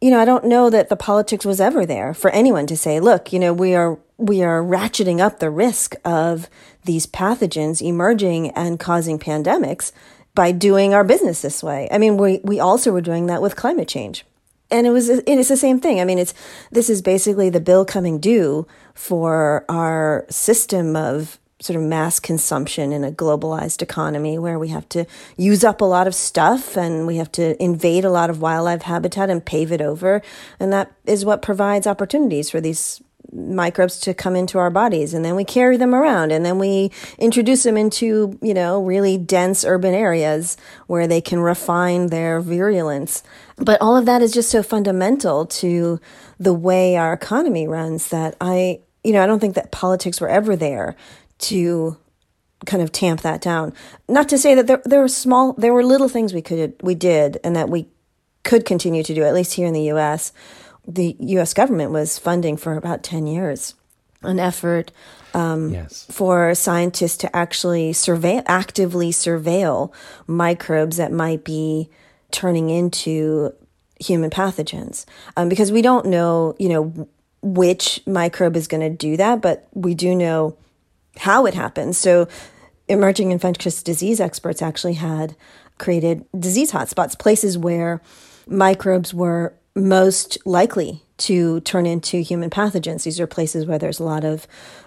you 0.00 0.10
know, 0.10 0.20
I 0.20 0.24
don't 0.24 0.44
know 0.44 0.68
that 0.70 0.88
the 0.88 0.96
politics 0.96 1.44
was 1.44 1.60
ever 1.60 1.86
there 1.86 2.12
for 2.12 2.30
anyone 2.30 2.66
to 2.66 2.76
say, 2.76 3.00
look, 3.00 3.32
you 3.32 3.38
know, 3.38 3.52
we 3.52 3.74
are 3.74 3.98
we 4.18 4.42
are 4.42 4.62
ratcheting 4.62 5.20
up 5.20 5.38
the 5.38 5.50
risk 5.50 5.94
of 6.04 6.48
these 6.84 7.06
pathogens 7.06 7.82
emerging 7.82 8.50
and 8.50 8.80
causing 8.80 9.18
pandemics 9.18 9.92
by 10.34 10.52
doing 10.52 10.94
our 10.94 11.04
business 11.04 11.42
this 11.42 11.62
way. 11.62 11.88
I 11.90 11.98
mean, 11.98 12.16
we 12.16 12.40
we 12.44 12.60
also 12.60 12.92
were 12.92 13.00
doing 13.00 13.26
that 13.26 13.42
with 13.42 13.56
climate 13.56 13.88
change. 13.88 14.24
And 14.70 14.86
it 14.86 14.90
was 14.90 15.08
and 15.08 15.22
it's 15.26 15.48
the 15.48 15.56
same 15.56 15.80
thing. 15.80 16.00
I 16.00 16.04
mean, 16.04 16.18
it's 16.18 16.34
this 16.70 16.90
is 16.90 17.00
basically 17.00 17.50
the 17.50 17.60
bill 17.60 17.84
coming 17.84 18.18
due 18.18 18.66
for 18.94 19.64
our 19.68 20.26
system 20.28 20.96
of 20.96 21.38
sort 21.60 21.76
of 21.76 21.82
mass 21.82 22.20
consumption 22.20 22.92
in 22.92 23.02
a 23.02 23.10
globalized 23.10 23.80
economy 23.80 24.38
where 24.38 24.58
we 24.58 24.68
have 24.68 24.86
to 24.90 25.06
use 25.36 25.64
up 25.64 25.80
a 25.80 25.84
lot 25.84 26.06
of 26.06 26.14
stuff 26.14 26.76
and 26.76 27.06
we 27.06 27.16
have 27.16 27.32
to 27.32 27.60
invade 27.62 28.04
a 28.04 28.10
lot 28.10 28.28
of 28.28 28.42
wildlife 28.42 28.82
habitat 28.82 29.30
and 29.30 29.44
pave 29.44 29.72
it 29.72 29.80
over. 29.80 30.20
And 30.60 30.72
that 30.72 30.92
is 31.06 31.24
what 31.24 31.40
provides 31.40 31.86
opportunities 31.86 32.50
for 32.50 32.60
these 32.60 33.00
microbes 33.32 33.98
to 34.00 34.14
come 34.14 34.36
into 34.36 34.58
our 34.58 34.70
bodies 34.70 35.12
and 35.12 35.24
then 35.24 35.34
we 35.34 35.44
carry 35.44 35.76
them 35.76 35.94
around 35.94 36.30
and 36.30 36.44
then 36.44 36.58
we 36.58 36.90
introduce 37.18 37.64
them 37.64 37.76
into 37.76 38.38
you 38.40 38.54
know 38.54 38.82
really 38.82 39.18
dense 39.18 39.64
urban 39.64 39.94
areas 39.94 40.56
where 40.86 41.06
they 41.06 41.20
can 41.20 41.40
refine 41.40 42.06
their 42.06 42.40
virulence 42.40 43.22
but 43.56 43.80
all 43.82 43.96
of 43.96 44.06
that 44.06 44.22
is 44.22 44.32
just 44.32 44.50
so 44.50 44.62
fundamental 44.62 45.44
to 45.44 46.00
the 46.38 46.54
way 46.54 46.96
our 46.96 47.12
economy 47.12 47.66
runs 47.66 48.08
that 48.08 48.36
i 48.40 48.80
you 49.02 49.12
know 49.12 49.22
i 49.22 49.26
don't 49.26 49.40
think 49.40 49.56
that 49.56 49.72
politics 49.72 50.20
were 50.20 50.28
ever 50.28 50.54
there 50.54 50.94
to 51.38 51.96
kind 52.64 52.82
of 52.82 52.92
tamp 52.92 53.20
that 53.22 53.40
down. 53.40 53.72
Not 54.08 54.28
to 54.30 54.38
say 54.38 54.54
that 54.54 54.66
there 54.66 54.82
there 54.84 55.00
were 55.00 55.08
small 55.08 55.52
there 55.54 55.74
were 55.74 55.84
little 55.84 56.08
things 56.08 56.32
we 56.32 56.42
could 56.42 56.74
we 56.82 56.94
did 56.94 57.38
and 57.44 57.54
that 57.56 57.68
we 57.68 57.86
could 58.44 58.64
continue 58.64 59.02
to 59.02 59.14
do 59.14 59.24
at 59.24 59.34
least 59.34 59.54
here 59.54 59.66
in 59.66 59.74
the 59.74 59.90
US. 59.92 60.32
The 60.86 61.16
US 61.18 61.52
government 61.52 61.90
was 61.90 62.18
funding 62.18 62.56
for 62.56 62.76
about 62.76 63.02
10 63.02 63.26
years 63.26 63.74
an 64.22 64.40
effort 64.40 64.92
um, 65.34 65.70
yes. 65.70 66.06
for 66.10 66.54
scientists 66.54 67.16
to 67.18 67.36
actually 67.36 67.92
survey 67.92 68.42
actively 68.46 69.10
surveil 69.10 69.92
microbes 70.26 70.96
that 70.96 71.12
might 71.12 71.44
be 71.44 71.88
turning 72.30 72.70
into 72.70 73.52
human 74.00 74.30
pathogens 74.30 75.04
um, 75.36 75.48
because 75.48 75.72
we 75.72 75.82
don't 75.82 76.06
know 76.06 76.54
you 76.58 76.68
know 76.68 77.08
which 77.42 78.00
microbe 78.06 78.56
is 78.56 78.66
going 78.66 78.80
to 78.80 78.90
do 78.90 79.16
that 79.16 79.40
but 79.40 79.68
we 79.72 79.94
do 79.94 80.14
know 80.14 80.56
how 81.18 81.46
it 81.46 81.54
happens. 81.54 81.98
So, 81.98 82.28
emerging 82.88 83.32
infectious 83.32 83.82
disease 83.82 84.20
experts 84.20 84.62
actually 84.62 84.94
had 84.94 85.34
created 85.78 86.24
disease 86.38 86.72
hotspots, 86.72 87.18
places 87.18 87.58
where 87.58 88.00
microbes 88.46 89.12
were 89.12 89.54
most 89.74 90.38
likely 90.46 91.02
to 91.18 91.60
turn 91.60 91.86
into 91.86 92.18
human 92.18 92.50
pathogens. 92.50 93.02
These 93.02 93.20
are 93.20 93.26
places 93.26 93.66
where 93.66 93.78
there's 93.78 94.00
a 94.00 94.04
lot 94.04 94.24
of 94.24 94.46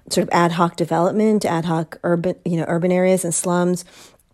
sort 0.09 0.23
of 0.23 0.29
ad 0.31 0.53
hoc 0.53 0.75
development, 0.75 1.45
ad 1.45 1.65
hoc 1.65 1.97
urban, 2.03 2.35
you 2.45 2.57
know, 2.57 2.65
urban 2.67 2.91
areas 2.91 3.23
and 3.23 3.33
slums 3.33 3.85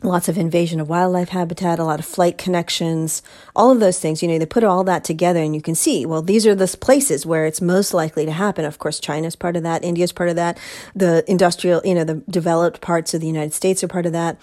lots 0.06 0.30
of 0.30 0.38
invasion 0.38 0.80
of 0.80 0.90
wildlife 0.90 1.30
habitat, 1.30 1.80
a 1.80 1.84
lot 1.84 2.00
of 2.00 2.06
flight 2.06 2.38
connections, 2.38 3.22
all 3.56 3.72
of 3.72 3.80
those 3.80 4.00
things. 4.00 4.22
You 4.22 4.30
know, 4.30 4.38
they 4.38 4.46
put 4.46 4.64
all 4.64 4.84
that 4.86 5.04
together 5.04 5.42
and 5.42 5.56
you 5.56 5.62
can 5.62 5.76
see, 5.76 6.06
well, 6.06 6.22
these 6.22 6.46
are 6.46 6.56
the 6.56 6.76
places 6.80 7.26
where 7.26 7.46
it's 7.46 7.62
most 7.62 7.94
likely 7.94 8.26
to 8.26 8.32
happen. 8.32 8.66
Of 8.66 8.80
course, 8.80 9.00
China's 9.00 9.36
part 9.36 9.56
of 9.56 9.64
that, 9.64 9.84
India's 9.84 10.12
part 10.12 10.30
of 10.30 10.36
that, 10.36 10.58
the 10.96 11.30
industrial, 11.30 11.82
you 11.84 11.96
know, 11.96 12.04
the 12.04 12.24
developed 12.30 12.82
parts 12.82 13.14
of 13.14 13.22
the 13.22 13.28
United 13.28 13.54
States 13.54 13.84
are 13.84 13.88
part 13.88 14.06
of 14.06 14.12
that. 14.14 14.38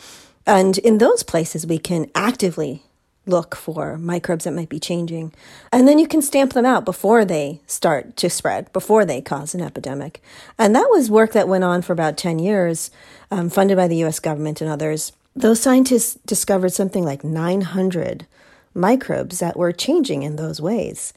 And 0.47 0.79
in 0.79 0.99
those 0.99 1.23
places, 1.23 1.67
we 1.67 1.79
can 1.79 2.11
actively 2.15 2.83
look 3.25 3.55
for 3.55 3.97
microbes 3.99 4.45
that 4.45 4.53
might 4.53 4.69
be 4.69 4.81
changing. 4.81 5.33
And 5.71 5.87
then 5.87 6.01
you 6.01 6.09
can 6.09 6.23
stamp 6.23 6.55
them 6.55 6.67
out 6.67 6.85
before 6.85 7.25
they 7.25 7.61
start 7.69 8.17
to 8.17 8.29
spread, 8.29 8.73
before 8.73 9.05
they 9.05 9.21
cause 9.21 9.55
an 9.55 9.61
epidemic. 9.61 10.21
And 10.59 10.75
that 10.75 10.89
was 10.91 11.09
work 11.09 11.33
that 11.33 11.47
went 11.47 11.63
on 11.63 11.83
for 11.83 11.93
about 11.93 12.17
10 12.17 12.41
years, 12.41 12.91
um, 13.31 13.49
funded 13.49 13.77
by 13.77 13.87
the 13.87 14.03
US 14.05 14.19
government 14.19 14.61
and 14.61 14.69
others 14.69 15.13
those 15.35 15.61
scientists 15.61 16.19
discovered 16.27 16.73
something 16.73 17.05
like 17.05 17.25
900 17.25 18.27
microbes 18.75 19.39
that 19.39 19.57
were 19.57 19.73
changing 19.73 20.23
in 20.23 20.37
those 20.37 20.61
ways. 20.61 21.13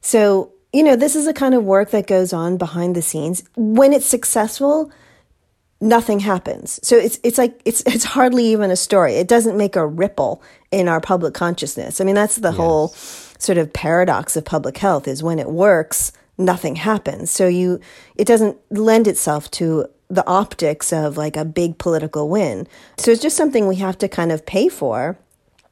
So, 0.00 0.52
you 0.72 0.82
know, 0.82 0.96
this 0.96 1.16
is 1.16 1.26
a 1.26 1.32
kind 1.32 1.54
of 1.54 1.64
work 1.64 1.90
that 1.90 2.06
goes 2.06 2.32
on 2.32 2.56
behind 2.56 2.94
the 2.94 3.02
scenes. 3.02 3.44
When 3.56 3.92
it's 3.92 4.06
successful, 4.06 4.90
nothing 5.80 6.20
happens. 6.20 6.78
So 6.82 6.96
it's 6.96 7.18
it's 7.22 7.38
like 7.38 7.60
it's 7.64 7.82
it's 7.86 8.04
hardly 8.04 8.46
even 8.46 8.70
a 8.70 8.76
story. 8.76 9.14
It 9.14 9.28
doesn't 9.28 9.56
make 9.56 9.76
a 9.76 9.86
ripple 9.86 10.42
in 10.70 10.88
our 10.88 11.00
public 11.00 11.34
consciousness. 11.34 12.00
I 12.00 12.04
mean, 12.04 12.14
that's 12.14 12.36
the 12.36 12.50
yes. 12.50 12.56
whole 12.56 12.88
sort 12.88 13.58
of 13.58 13.72
paradox 13.72 14.36
of 14.36 14.44
public 14.44 14.76
health 14.78 15.08
is 15.08 15.22
when 15.22 15.38
it 15.38 15.48
works, 15.48 16.12
nothing 16.36 16.76
happens. 16.76 17.30
So 17.30 17.48
you 17.48 17.80
it 18.16 18.26
doesn't 18.26 18.58
lend 18.70 19.08
itself 19.08 19.50
to 19.52 19.86
the 20.10 20.26
optics 20.26 20.92
of 20.92 21.16
like 21.16 21.36
a 21.36 21.44
big 21.44 21.78
political 21.78 22.28
win. 22.28 22.66
So 22.98 23.10
it's 23.10 23.22
just 23.22 23.36
something 23.36 23.66
we 23.66 23.76
have 23.76 23.96
to 23.98 24.08
kind 24.08 24.32
of 24.32 24.44
pay 24.44 24.68
for 24.68 25.16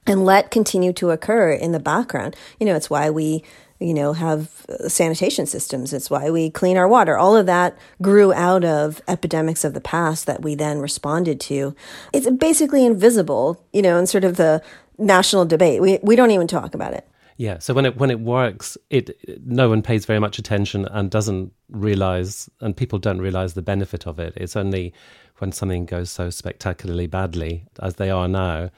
and 0.06 0.24
let 0.24 0.50
continue 0.50 0.92
to 0.94 1.10
occur 1.10 1.50
in 1.50 1.72
the 1.72 1.80
background. 1.80 2.36
You 2.58 2.66
know, 2.66 2.76
it's 2.76 2.88
why 2.88 3.10
we 3.10 3.44
you 3.80 3.94
know, 3.94 4.12
have 4.12 4.66
uh, 4.68 4.88
sanitation 4.88 5.46
systems. 5.46 5.92
It's 5.92 6.10
why 6.10 6.30
we 6.30 6.50
clean 6.50 6.76
our 6.76 6.88
water. 6.88 7.16
All 7.16 7.36
of 7.36 7.46
that 7.46 7.78
grew 8.02 8.32
out 8.32 8.64
of 8.64 9.00
epidemics 9.06 9.64
of 9.64 9.74
the 9.74 9.80
past 9.80 10.26
that 10.26 10.42
we 10.42 10.54
then 10.54 10.80
responded 10.80 11.40
to. 11.42 11.76
It's 12.12 12.28
basically 12.28 12.84
invisible, 12.84 13.62
you 13.72 13.82
know, 13.82 13.96
in 13.98 14.06
sort 14.06 14.24
of 14.24 14.36
the 14.36 14.62
national 14.98 15.44
debate. 15.44 15.80
We 15.80 15.98
we 16.02 16.16
don't 16.16 16.32
even 16.32 16.48
talk 16.48 16.74
about 16.74 16.92
it. 16.92 17.08
Yeah. 17.38 17.60
So 17.60 17.72
when 17.72 17.86
it 17.86 17.96
when 17.96 18.10
it 18.10 18.18
works, 18.18 18.76
it 18.90 19.16
no 19.46 19.68
one 19.68 19.80
pays 19.80 20.04
very 20.04 20.18
much 20.18 20.38
attention 20.40 20.86
and 20.86 21.08
doesn't 21.08 21.52
realize, 21.70 22.50
and 22.60 22.76
people 22.76 22.98
don't 22.98 23.20
realize 23.20 23.54
the 23.54 23.62
benefit 23.62 24.06
of 24.08 24.18
it. 24.18 24.34
It's 24.36 24.56
only 24.56 24.92
when 25.38 25.52
something 25.52 25.86
goes 25.86 26.10
so 26.10 26.30
spectacularly 26.30 27.06
badly 27.06 27.64
as 27.80 27.94
they 27.94 28.10
are 28.10 28.26
now 28.26 28.70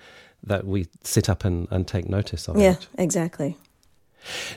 that 0.42 0.66
we 0.66 0.86
sit 1.02 1.30
up 1.30 1.44
and, 1.44 1.68
and 1.70 1.88
take 1.88 2.08
notice 2.08 2.48
of 2.48 2.58
yeah, 2.58 2.72
it. 2.72 2.86
Yeah, 2.94 3.02
exactly. 3.02 3.56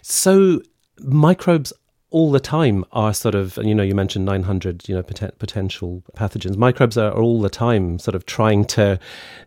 So 0.01 0.61
microbes 0.99 1.71
all 2.09 2.29
the 2.31 2.41
time 2.41 2.85
are 2.91 3.13
sort 3.13 3.35
of, 3.35 3.57
and 3.57 3.67
you 3.67 3.73
know, 3.73 3.83
you 3.83 3.95
mentioned 3.95 4.25
900, 4.25 4.87
you 4.87 4.95
know, 4.95 5.01
pot- 5.01 5.39
potential 5.39 6.03
pathogens. 6.15 6.57
Microbes 6.57 6.97
are, 6.97 7.11
are, 7.11 7.21
all 7.21 7.41
the 7.41 7.49
time 7.49 7.97
sort 7.99 8.15
of 8.15 8.25
trying 8.25 8.65
to 8.65 8.99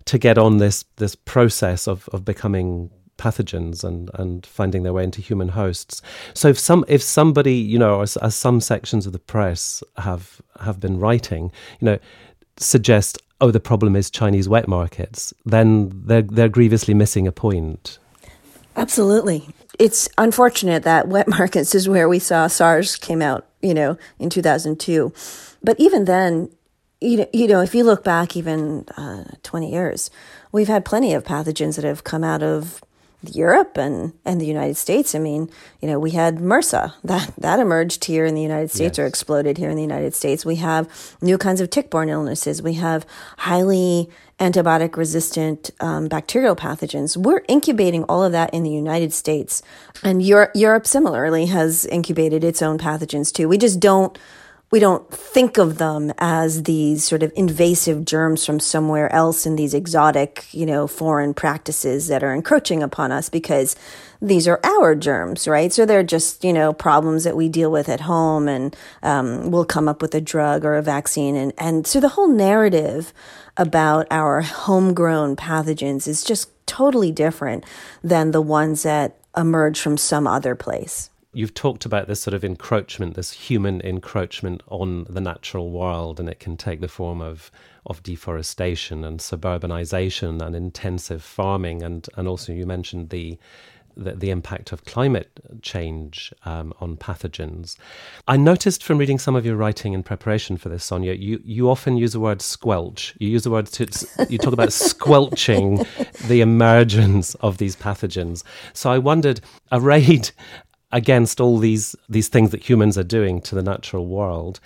to 0.06 0.18
get 0.18 0.38
on 0.38 0.58
this 0.58 0.84
this 0.96 1.14
process 1.14 1.86
of 1.86 2.08
of 2.08 2.24
becoming 2.24 2.90
pathogens 3.16 3.84
and, 3.84 4.10
and 4.14 4.44
finding 4.46 4.82
their 4.82 4.92
way 4.92 5.04
into 5.04 5.20
human 5.20 5.48
hosts. 5.48 6.02
So 6.34 6.48
if 6.48 6.58
some 6.58 6.84
if 6.88 7.02
somebody 7.02 7.54
you 7.54 7.78
know 7.78 8.02
as, 8.02 8.16
as 8.18 8.34
some 8.34 8.60
sections 8.60 9.06
of 9.06 9.12
the 9.12 9.18
press 9.18 9.82
have 9.98 10.40
have 10.60 10.80
been 10.80 10.98
writing, 10.98 11.52
you 11.80 11.86
know, 11.86 11.98
suggest 12.56 13.18
oh 13.40 13.50
the 13.50 13.60
problem 13.60 13.96
is 13.96 14.10
Chinese 14.10 14.48
wet 14.48 14.68
markets, 14.68 15.32
then 15.44 15.90
they're 16.06 16.22
they're 16.22 16.48
grievously 16.48 16.94
missing 16.94 17.26
a 17.26 17.32
point. 17.32 17.98
Absolutely. 18.76 19.48
It's 19.78 20.08
unfortunate 20.18 20.82
that 20.84 21.08
wet 21.08 21.28
markets 21.38 21.74
is 21.74 21.88
where 21.88 22.08
we 22.08 22.18
saw 22.18 22.46
SARS 22.46 22.96
came 22.96 23.22
out, 23.22 23.46
you 23.62 23.74
know, 23.74 23.98
in 24.18 24.30
2002. 24.30 25.12
But 25.62 25.80
even 25.80 26.04
then, 26.04 26.50
you 27.00 27.18
know, 27.18 27.28
you 27.32 27.46
know 27.46 27.60
if 27.60 27.74
you 27.74 27.84
look 27.84 28.04
back 28.04 28.36
even 28.36 28.86
uh, 28.96 29.24
20 29.42 29.72
years, 29.72 30.10
we've 30.52 30.68
had 30.68 30.84
plenty 30.84 31.14
of 31.14 31.24
pathogens 31.24 31.76
that 31.76 31.84
have 31.84 32.04
come 32.04 32.24
out 32.24 32.42
of 32.42 32.82
Europe 33.34 33.76
and, 33.76 34.12
and 34.24 34.40
the 34.40 34.46
United 34.46 34.76
States. 34.76 35.14
I 35.14 35.18
mean, 35.18 35.50
you 35.80 35.88
know, 35.88 35.98
we 35.98 36.12
had 36.12 36.36
MRSA 36.38 36.94
that, 37.04 37.32
that 37.38 37.60
emerged 37.60 38.04
here 38.04 38.24
in 38.24 38.34
the 38.34 38.42
United 38.42 38.70
States 38.70 38.98
yes. 38.98 39.04
or 39.04 39.06
exploded 39.06 39.58
here 39.58 39.70
in 39.70 39.76
the 39.76 39.82
United 39.82 40.14
States. 40.14 40.44
We 40.44 40.56
have 40.56 41.16
new 41.20 41.38
kinds 41.38 41.60
of 41.60 41.70
tick-borne 41.70 42.08
illnesses. 42.08 42.62
We 42.62 42.74
have 42.74 43.06
highly 43.38 44.08
antibiotic 44.38 44.96
resistant 44.96 45.70
um, 45.80 46.08
bacterial 46.08 46.54
pathogens. 46.54 47.16
We're 47.16 47.42
incubating 47.48 48.04
all 48.04 48.22
of 48.22 48.32
that 48.32 48.52
in 48.52 48.62
the 48.62 48.70
United 48.70 49.12
States. 49.12 49.62
And 50.02 50.22
Europe, 50.22 50.50
Europe 50.54 50.86
similarly 50.86 51.46
has 51.46 51.86
incubated 51.86 52.44
its 52.44 52.60
own 52.60 52.78
pathogens 52.78 53.32
too. 53.32 53.48
We 53.48 53.58
just 53.58 53.80
don't 53.80 54.18
we 54.76 54.80
don't 54.80 55.10
think 55.10 55.56
of 55.56 55.78
them 55.78 56.12
as 56.18 56.64
these 56.64 57.02
sort 57.02 57.22
of 57.22 57.32
invasive 57.34 58.04
germs 58.04 58.44
from 58.44 58.60
somewhere 58.60 59.10
else 59.10 59.46
in 59.46 59.56
these 59.56 59.72
exotic, 59.72 60.44
you 60.52 60.66
know, 60.66 60.86
foreign 60.86 61.32
practices 61.32 62.08
that 62.08 62.22
are 62.22 62.34
encroaching 62.34 62.82
upon 62.82 63.10
us 63.10 63.30
because 63.30 63.74
these 64.20 64.46
are 64.46 64.60
our 64.62 64.94
germs, 64.94 65.48
right? 65.48 65.72
So 65.72 65.86
they're 65.86 66.02
just, 66.02 66.44
you 66.44 66.52
know, 66.52 66.74
problems 66.74 67.24
that 67.24 67.34
we 67.34 67.48
deal 67.48 67.70
with 67.70 67.88
at 67.88 68.02
home 68.02 68.48
and 68.48 68.76
um, 69.02 69.50
we'll 69.50 69.64
come 69.64 69.88
up 69.88 70.02
with 70.02 70.14
a 70.14 70.20
drug 70.20 70.62
or 70.62 70.74
a 70.74 70.82
vaccine. 70.82 71.36
And, 71.36 71.54
and 71.56 71.86
so 71.86 71.98
the 71.98 72.10
whole 72.10 72.28
narrative 72.28 73.14
about 73.56 74.06
our 74.10 74.42
homegrown 74.42 75.36
pathogens 75.36 76.06
is 76.06 76.22
just 76.22 76.50
totally 76.66 77.10
different 77.10 77.64
than 78.04 78.32
the 78.32 78.42
ones 78.42 78.82
that 78.82 79.16
emerge 79.34 79.80
from 79.80 79.96
some 79.96 80.26
other 80.26 80.54
place 80.54 81.08
you've 81.36 81.52
talked 81.52 81.84
about 81.84 82.08
this 82.08 82.20
sort 82.20 82.32
of 82.32 82.42
encroachment, 82.42 83.14
this 83.14 83.30
human 83.30 83.82
encroachment 83.82 84.62
on 84.68 85.04
the 85.04 85.20
natural 85.20 85.70
world, 85.70 86.18
and 86.18 86.30
it 86.30 86.40
can 86.40 86.56
take 86.56 86.80
the 86.80 86.88
form 86.88 87.20
of 87.20 87.50
of 87.84 88.02
deforestation 88.02 89.04
and 89.04 89.20
suburbanization 89.20 90.44
and 90.44 90.56
intensive 90.56 91.22
farming, 91.22 91.82
and 91.82 92.08
and 92.16 92.26
also 92.26 92.52
you 92.52 92.66
mentioned 92.66 93.10
the 93.10 93.38
the, 93.96 94.12
the 94.12 94.30
impact 94.30 94.72
of 94.72 94.84
climate 94.84 95.30
change 95.62 96.32
um, 96.44 96.72
on 96.80 96.96
pathogens. 96.96 97.76
I 98.28 98.36
noticed 98.36 98.84
from 98.84 98.98
reading 98.98 99.18
some 99.18 99.34
of 99.34 99.46
your 99.46 99.56
writing 99.56 99.94
in 99.94 100.02
preparation 100.02 100.56
for 100.56 100.68
this, 100.68 100.84
Sonia, 100.84 101.14
you, 101.14 101.40
you 101.44 101.70
often 101.70 101.96
use 101.96 102.12
the 102.12 102.20
word 102.20 102.42
squelch. 102.42 103.14
You 103.18 103.28
use 103.28 103.44
the 103.44 103.50
word 103.50 103.66
to, 103.66 103.86
you 104.28 104.38
talk 104.38 104.52
about 104.52 104.72
squelching 104.72 105.86
the 106.26 106.40
emergence 106.42 107.34
of 107.36 107.58
these 107.58 107.74
pathogens. 107.74 108.42
So 108.74 108.90
I 108.90 108.98
wondered, 108.98 109.40
a 109.72 109.78
arrayed 109.78 110.30
against 110.92 111.40
all 111.40 111.58
these 111.58 111.96
these 112.08 112.28
things 112.28 112.50
that 112.50 112.68
humans 112.68 112.96
are 112.96 113.04
doing 113.04 113.40
to 113.42 113.54
the 113.54 113.62
natural 113.62 114.06
world, 114.06 114.60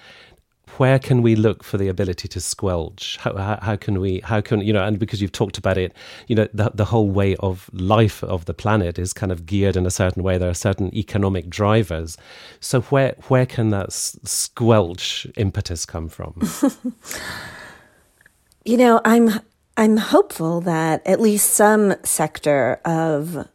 where 0.79 0.99
can 0.99 1.23
we 1.23 1.35
look 1.35 1.62
for 1.62 1.79
the 1.79 1.89
ability 1.89 2.29
to 2.29 2.41
squelch? 2.41 3.19
How, 3.19 3.37
how, 3.37 3.59
how, 3.61 3.77
can 3.77 4.00
we, 4.00 4.21
how 4.21 4.41
can, 4.41 4.61
you 4.61 4.73
know, 4.73 4.83
and 4.83 4.99
because 4.99 5.21
you've 5.21 5.33
talked 5.33 5.59
about 5.59 5.77
it, 5.77 5.95
you 6.27 6.35
know, 6.35 6.49
the, 6.55 6.71
the 6.75 6.87
whole 6.87 7.11
way 7.11 7.37
of 7.37 7.69
life 7.73 8.23
of 8.25 8.45
the 8.45 8.55
planet 8.55 8.99
is 8.99 9.12
kind 9.12 9.33
of 9.33 9.47
geared 9.47 9.77
in 9.77 9.87
a 9.87 9.91
certain 9.91 10.23
way. 10.23 10.39
There 10.39 10.49
are 10.49 10.55
certain 10.55 10.95
economic 10.95 11.49
drivers. 11.49 12.17
So 12.61 12.83
where, 12.83 13.15
where 13.29 13.47
can 13.47 13.71
that 13.71 13.93
squelch 13.93 15.27
impetus 15.37 15.85
come 15.85 16.09
from? 16.09 16.41
you 18.65 18.77
know, 18.77 19.00
I'm, 19.05 19.41
I'm 19.77 19.97
hopeful 19.97 20.61
that 20.62 21.07
at 21.07 21.21
least 21.21 21.53
some 21.55 21.95
sector 22.05 22.81
of 22.85 23.49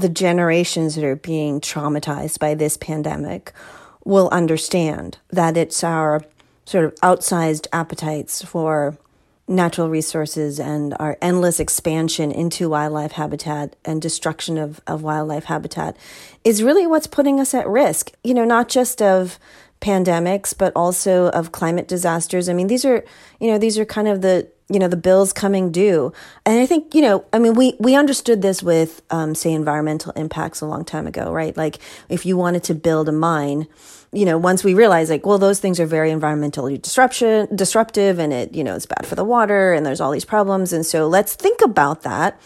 the 0.00 0.08
generations 0.08 0.94
that 0.94 1.04
are 1.04 1.16
being 1.16 1.60
traumatized 1.60 2.38
by 2.38 2.54
this 2.54 2.76
pandemic 2.76 3.52
will 4.04 4.28
understand 4.30 5.18
that 5.30 5.56
it's 5.56 5.82
our 5.82 6.22
sort 6.64 6.84
of 6.84 6.94
outsized 6.96 7.66
appetites 7.72 8.42
for 8.42 8.96
natural 9.48 9.88
resources 9.88 10.60
and 10.60 10.94
our 11.00 11.16
endless 11.22 11.58
expansion 11.58 12.30
into 12.30 12.68
wildlife 12.68 13.12
habitat 13.12 13.74
and 13.84 14.02
destruction 14.02 14.58
of, 14.58 14.80
of 14.86 15.02
wildlife 15.02 15.44
habitat 15.44 15.96
is 16.44 16.62
really 16.62 16.86
what's 16.86 17.06
putting 17.06 17.40
us 17.40 17.54
at 17.54 17.66
risk. 17.66 18.12
You 18.22 18.34
know, 18.34 18.44
not 18.44 18.68
just 18.68 19.00
of 19.00 19.38
pandemics, 19.80 20.56
but 20.56 20.72
also 20.76 21.28
of 21.30 21.52
climate 21.52 21.88
disasters. 21.88 22.48
I 22.48 22.52
mean, 22.52 22.66
these 22.66 22.84
are, 22.84 23.04
you 23.40 23.50
know, 23.50 23.58
these 23.58 23.78
are 23.78 23.84
kind 23.84 24.08
of 24.08 24.20
the 24.20 24.48
you 24.70 24.78
know 24.78 24.88
the 24.88 24.96
bills 24.96 25.32
coming 25.32 25.72
due 25.72 26.12
and 26.44 26.60
i 26.60 26.66
think 26.66 26.94
you 26.94 27.00
know 27.00 27.24
i 27.32 27.38
mean 27.38 27.54
we 27.54 27.74
we 27.78 27.94
understood 27.94 28.42
this 28.42 28.62
with 28.62 29.02
um, 29.10 29.34
say 29.34 29.52
environmental 29.52 30.12
impacts 30.12 30.60
a 30.60 30.66
long 30.66 30.84
time 30.84 31.06
ago 31.06 31.32
right 31.32 31.56
like 31.56 31.78
if 32.08 32.26
you 32.26 32.36
wanted 32.36 32.62
to 32.62 32.74
build 32.74 33.08
a 33.08 33.12
mine 33.12 33.66
you 34.12 34.24
know, 34.24 34.38
once 34.38 34.64
we 34.64 34.74
realize 34.74 35.10
like, 35.10 35.26
well, 35.26 35.38
those 35.38 35.60
things 35.60 35.78
are 35.78 35.86
very 35.86 36.10
environmentally 36.10 36.80
disruption 36.80 37.54
disruptive 37.54 38.18
and 38.18 38.32
it, 38.32 38.54
you 38.54 38.64
know, 38.64 38.74
it's 38.74 38.86
bad 38.86 39.06
for 39.06 39.14
the 39.14 39.24
water 39.24 39.72
and 39.72 39.84
there's 39.84 40.00
all 40.00 40.10
these 40.10 40.24
problems. 40.24 40.72
And 40.72 40.84
so 40.84 41.06
let's 41.06 41.34
think 41.34 41.60
about 41.60 42.02
that 42.02 42.40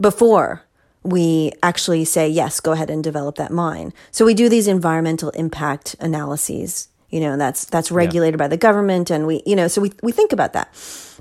before 0.00 0.64
we 1.02 1.52
actually 1.62 2.04
say, 2.04 2.28
yes, 2.28 2.58
go 2.58 2.72
ahead 2.72 2.90
and 2.90 3.04
develop 3.04 3.36
that 3.36 3.52
mine. 3.52 3.92
So 4.10 4.24
we 4.24 4.34
do 4.34 4.48
these 4.48 4.66
environmental 4.66 5.30
impact 5.30 5.94
analyses, 6.00 6.88
you 7.10 7.20
know, 7.20 7.36
that's, 7.36 7.64
that's 7.66 7.92
regulated 7.92 8.34
yeah. 8.34 8.44
by 8.44 8.48
the 8.48 8.56
government. 8.56 9.10
And 9.10 9.26
we, 9.26 9.42
you 9.46 9.54
know, 9.54 9.68
so 9.68 9.80
we, 9.80 9.92
we 10.02 10.10
think 10.10 10.32
about 10.32 10.52
that. 10.54 10.74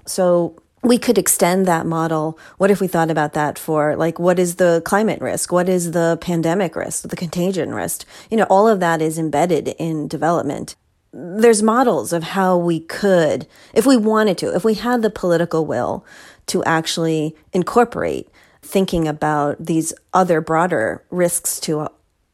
So 0.05 0.55
we 0.85 0.97
could 0.97 1.17
extend 1.17 1.65
that 1.65 1.85
model. 1.85 2.37
What 2.57 2.69
if 2.69 2.79
we 2.79 2.87
thought 2.87 3.09
about 3.09 3.33
that 3.33 3.57
for 3.57 3.95
like, 3.95 4.19
what 4.19 4.37
is 4.37 4.55
the 4.55 4.81
climate 4.85 5.19
risk? 5.19 5.51
What 5.51 5.67
is 5.67 5.91
the 5.91 6.17
pandemic 6.21 6.75
risk? 6.75 7.09
The 7.09 7.15
contagion 7.15 7.73
risk? 7.73 8.05
You 8.29 8.37
know, 8.37 8.47
all 8.49 8.67
of 8.67 8.79
that 8.81 9.01
is 9.01 9.17
embedded 9.17 9.69
in 9.79 10.07
development. 10.07 10.75
There's 11.11 11.63
models 11.63 12.13
of 12.13 12.23
how 12.23 12.57
we 12.57 12.81
could, 12.81 13.47
if 13.73 13.85
we 13.85 13.97
wanted 13.97 14.37
to, 14.39 14.53
if 14.53 14.63
we 14.63 14.75
had 14.75 15.01
the 15.01 15.09
political 15.09 15.65
will 15.65 16.05
to 16.47 16.63
actually 16.65 17.35
incorporate 17.53 18.29
thinking 18.61 19.07
about 19.07 19.57
these 19.65 19.93
other 20.13 20.41
broader 20.41 21.03
risks 21.09 21.59
to 21.61 21.87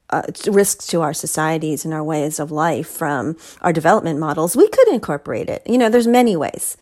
uh, 0.09 0.23
risks 0.47 0.87
to 0.87 1.01
our 1.01 1.13
societies 1.13 1.85
and 1.85 1.93
our 1.93 2.03
ways 2.03 2.37
of 2.37 2.51
life 2.51 2.87
from 2.87 3.37
our 3.61 3.71
development 3.71 4.19
models, 4.19 4.57
we 4.57 4.67
could 4.67 4.89
incorporate 4.89 5.47
it. 5.47 5.61
You 5.65 5.77
know, 5.77 5.89
there's 5.89 6.07
many 6.07 6.35
ways. 6.35 6.75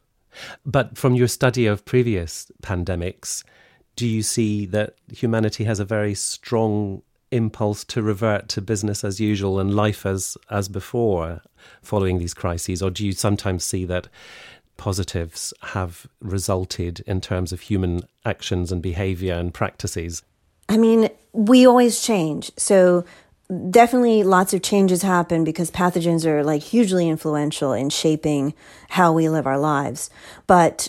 But 0.65 0.97
from 0.97 1.15
your 1.15 1.27
study 1.27 1.65
of 1.65 1.85
previous 1.85 2.51
pandemics, 2.61 3.43
do 3.95 4.07
you 4.07 4.23
see 4.23 4.65
that 4.67 4.95
humanity 5.11 5.65
has 5.65 5.79
a 5.79 5.85
very 5.85 6.15
strong 6.15 7.01
impulse 7.31 7.83
to 7.83 8.01
revert 8.01 8.49
to 8.49 8.61
business 8.61 9.03
as 9.03 9.19
usual 9.19 9.59
and 9.59 9.75
life 9.75 10.05
as 10.05 10.37
as 10.49 10.67
before 10.67 11.41
following 11.81 12.17
these 12.17 12.33
crises? 12.33 12.81
Or 12.81 12.89
do 12.89 13.05
you 13.05 13.11
sometimes 13.11 13.63
see 13.63 13.85
that 13.85 14.07
positives 14.77 15.53
have 15.61 16.07
resulted 16.21 17.01
in 17.01 17.19
terms 17.19 17.51
of 17.51 17.61
human 17.61 18.01
actions 18.25 18.71
and 18.71 18.81
behavior 18.81 19.33
and 19.33 19.53
practices? 19.53 20.23
I 20.69 20.77
mean 20.77 21.09
we 21.33 21.67
always 21.67 22.01
change. 22.01 22.51
So 22.57 23.05
definitely 23.69 24.23
lots 24.23 24.53
of 24.53 24.62
changes 24.62 25.01
happen 25.01 25.43
because 25.43 25.71
pathogens 25.71 26.25
are 26.25 26.43
like 26.43 26.62
hugely 26.62 27.09
influential 27.09 27.73
in 27.73 27.89
shaping 27.89 28.53
how 28.89 29.12
we 29.12 29.27
live 29.27 29.47
our 29.47 29.57
lives. 29.57 30.09
But 30.45 30.88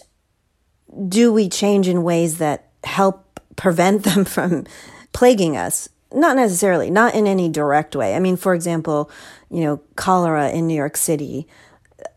do 1.08 1.32
we 1.32 1.48
change 1.48 1.88
in 1.88 2.02
ways 2.02 2.38
that 2.38 2.70
help 2.84 3.40
prevent 3.56 4.02
them 4.04 4.24
from 4.24 4.66
plaguing 5.12 5.56
us? 5.56 5.88
Not 6.12 6.36
necessarily, 6.36 6.90
not 6.90 7.14
in 7.14 7.26
any 7.26 7.48
direct 7.48 7.94
way. 7.94 8.16
I 8.16 8.18
mean, 8.18 8.36
for 8.36 8.52
example, 8.52 9.10
you 9.48 9.62
know, 9.62 9.80
cholera 9.96 10.50
in 10.50 10.66
New 10.66 10.74
York 10.74 10.96
City, 10.96 11.46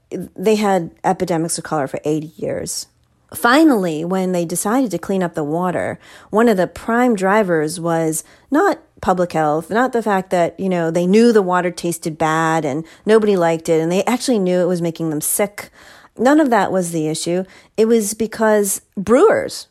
they 0.10 0.56
had 0.56 0.92
epidemics 1.04 1.58
of 1.58 1.64
cholera 1.64 1.88
for 1.88 2.00
80 2.04 2.28
years. 2.36 2.88
Finally, 3.34 4.06
when 4.06 4.32
they 4.32 4.46
decided 4.46 4.92
to 4.92 4.98
clean 5.00 5.24
up 5.24 5.34
the 5.34 5.44
water, 5.44 6.00
one 6.30 6.48
of 6.48 6.58
the 6.58 6.68
prime 6.68 7.16
drivers 7.16 7.80
was 7.80 8.24
not 8.52 8.80
public 9.04 9.34
health, 9.34 9.70
not 9.70 9.92
the 9.92 10.02
fact 10.02 10.30
that, 10.30 10.58
you 10.58 10.70
know, 10.70 10.90
they 10.90 11.06
knew 11.06 11.34
the 11.34 11.42
water 11.42 11.70
tasted 11.70 12.18
bad 12.18 12.64
and 12.64 12.86
nobody 13.06 13.36
liked 13.36 13.68
it 13.68 13.82
and 13.82 13.92
they 13.92 14.02
actually 14.06 14.40
knew 14.40 14.62
it 14.62 14.68
was 14.68 14.82
making 14.82 15.10
them 15.10 15.20
sick. 15.20 15.70
None 16.18 16.40
of 16.40 16.50
that 16.52 16.72
was 16.72 16.92
the 16.92 17.10
issue. 17.10 17.44
It 17.76 17.86
was 17.86 18.14
because 18.14 18.82
brewers 18.96 19.68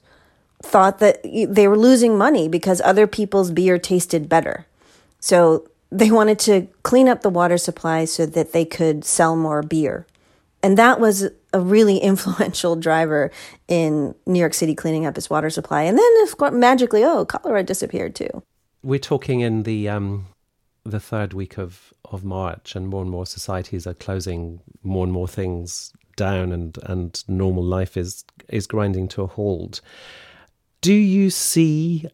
thought 0.62 0.98
that 0.98 1.22
they 1.22 1.66
were 1.66 1.78
losing 1.78 2.18
money 2.18 2.46
because 2.46 2.82
other 2.82 3.06
people's 3.06 3.50
beer 3.50 3.78
tasted 3.78 4.28
better. 4.28 4.66
So 5.18 5.66
they 5.90 6.10
wanted 6.10 6.38
to 6.40 6.68
clean 6.82 7.08
up 7.08 7.22
the 7.22 7.30
water 7.30 7.56
supply 7.56 8.04
so 8.04 8.26
that 8.26 8.52
they 8.52 8.66
could 8.66 9.02
sell 9.02 9.34
more 9.34 9.62
beer. 9.62 10.06
And 10.62 10.76
that 10.76 11.00
was 11.00 11.30
a 11.54 11.60
really 11.60 11.96
influential 12.10 12.76
driver 12.76 13.30
in 13.66 14.14
New 14.26 14.40
York 14.40 14.52
City 14.52 14.74
cleaning 14.74 15.06
up 15.06 15.16
its 15.16 15.30
water 15.30 15.48
supply. 15.48 15.82
And 15.82 15.96
then, 15.96 16.22
of 16.22 16.36
course, 16.36 16.52
magically, 16.52 17.02
oh, 17.02 17.24
cholera 17.24 17.62
disappeared 17.62 18.14
too 18.14 18.42
we're 18.82 18.98
talking 18.98 19.40
in 19.40 19.62
the 19.62 19.88
um, 19.88 20.26
the 20.84 21.00
third 21.00 21.32
week 21.32 21.58
of, 21.58 21.92
of 22.04 22.24
March, 22.24 22.74
and 22.74 22.88
more 22.88 23.02
and 23.02 23.10
more 23.10 23.26
societies 23.26 23.86
are 23.86 23.94
closing 23.94 24.60
more 24.82 25.04
and 25.04 25.12
more 25.12 25.28
things 25.28 25.92
down, 26.16 26.52
and, 26.52 26.78
and 26.84 27.24
normal 27.28 27.64
life 27.64 27.96
is 27.96 28.24
is 28.48 28.66
grinding 28.66 29.08
to 29.08 29.22
a 29.22 29.26
halt. 29.26 29.80
Do 30.80 30.94
you 30.94 31.30
see 31.30 32.06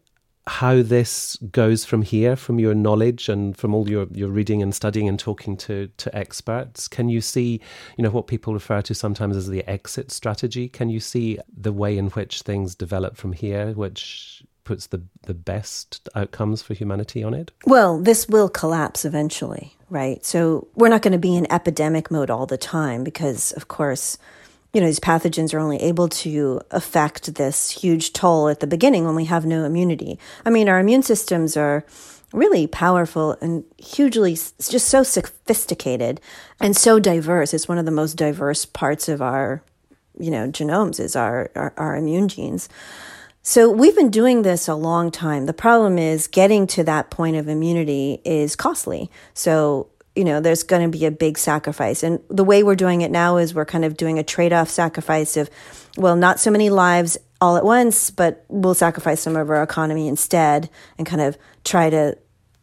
how 0.49 0.81
this 0.81 1.37
goes 1.51 1.85
from 1.85 2.01
here, 2.01 2.35
from 2.35 2.59
your 2.59 2.73
knowledge 2.73 3.29
and 3.29 3.55
from 3.55 3.75
all 3.75 3.87
your, 3.87 4.07
your 4.11 4.29
reading 4.29 4.63
and 4.63 4.73
studying 4.73 5.07
and 5.07 5.19
talking 5.19 5.55
to, 5.55 5.89
to 5.97 6.15
experts? 6.15 6.87
Can 6.87 7.07
you 7.07 7.21
see, 7.21 7.61
you 7.97 8.03
know, 8.03 8.09
what 8.09 8.25
people 8.25 8.53
refer 8.53 8.81
to 8.81 8.95
sometimes 8.95 9.37
as 9.37 9.47
the 9.47 9.67
exit 9.69 10.11
strategy? 10.11 10.67
Can 10.67 10.89
you 10.89 10.99
see 10.99 11.37
the 11.55 11.71
way 11.71 11.97
in 11.97 12.07
which 12.09 12.41
things 12.41 12.73
develop 12.73 13.15
from 13.15 13.33
here, 13.33 13.73
which 13.73 14.43
puts 14.69 14.85
the, 14.85 15.01
the 15.23 15.33
best 15.33 16.07
outcomes 16.13 16.61
for 16.61 16.75
humanity 16.75 17.23
on 17.23 17.33
it? 17.33 17.49
Well, 17.65 17.97
this 17.97 18.29
will 18.29 18.47
collapse 18.47 19.03
eventually, 19.03 19.75
right? 19.89 20.23
So 20.23 20.67
we're 20.75 20.89
not 20.89 21.01
going 21.01 21.13
to 21.13 21.17
be 21.17 21.35
in 21.35 21.51
epidemic 21.51 22.11
mode 22.11 22.29
all 22.29 22.45
the 22.45 22.55
time 22.55 23.03
because, 23.03 23.51
of 23.53 23.67
course, 23.67 24.19
you 24.71 24.79
know, 24.79 24.85
these 24.85 24.99
pathogens 24.99 25.55
are 25.55 25.59
only 25.59 25.81
able 25.81 26.07
to 26.07 26.61
affect 26.69 27.33
this 27.33 27.71
huge 27.71 28.13
toll 28.13 28.47
at 28.47 28.59
the 28.59 28.67
beginning 28.67 29.05
when 29.05 29.15
we 29.15 29.25
have 29.25 29.43
no 29.43 29.63
immunity. 29.63 30.19
I 30.45 30.51
mean, 30.51 30.69
our 30.69 30.79
immune 30.79 31.01
systems 31.01 31.57
are 31.57 31.83
really 32.31 32.67
powerful 32.67 33.35
and 33.41 33.63
hugely 33.79 34.33
just 34.35 34.87
so 34.87 35.01
sophisticated 35.01 36.21
and 36.59 36.77
so 36.77 36.99
diverse. 36.99 37.55
It's 37.55 37.67
one 37.67 37.79
of 37.79 37.85
the 37.85 37.91
most 37.91 38.13
diverse 38.17 38.65
parts 38.65 39.09
of 39.09 39.19
our, 39.19 39.63
you 40.19 40.29
know, 40.29 40.47
genomes 40.49 40.99
is 40.99 41.15
our, 41.15 41.49
our, 41.55 41.73
our 41.75 41.95
immune 41.95 42.27
genes. 42.27 42.69
So 43.41 43.71
we've 43.71 43.95
been 43.95 44.11
doing 44.11 44.41
this 44.41 44.67
a 44.67 44.75
long 44.75 45.11
time. 45.11 45.45
The 45.45 45.53
problem 45.53 45.97
is 45.97 46.27
getting 46.27 46.67
to 46.67 46.83
that 46.83 47.09
point 47.09 47.37
of 47.37 47.47
immunity 47.47 48.21
is 48.25 48.55
costly. 48.55 49.09
So, 49.33 49.87
you 50.15 50.25
know, 50.25 50.41
there's 50.41 50.63
going 50.63 50.89
to 50.89 50.97
be 50.97 51.05
a 51.05 51.11
big 51.11 51.37
sacrifice. 51.37 52.03
And 52.03 52.19
the 52.29 52.43
way 52.43 52.63
we're 52.63 52.75
doing 52.75 53.01
it 53.01 53.11
now 53.11 53.37
is 53.37 53.53
we're 53.53 53.65
kind 53.65 53.85
of 53.85 53.95
doing 53.95 54.19
a 54.19 54.23
trade 54.23 54.51
off 54.51 54.69
sacrifice 54.69 55.37
of, 55.37 55.49
well, 55.97 56.15
not 56.15 56.39
so 56.39 56.51
many 56.51 56.69
lives 56.69 57.17
all 57.41 57.55
at 57.55 57.63
once, 57.63 58.11
but 58.11 58.45
we'll 58.49 58.73
sacrifice 58.73 59.21
some 59.21 59.37
of 59.37 59.49
our 59.49 59.63
economy 59.63 60.07
instead 60.07 60.69
and 60.97 61.07
kind 61.07 61.21
of 61.21 61.37
try 61.63 61.89
to 61.89 62.17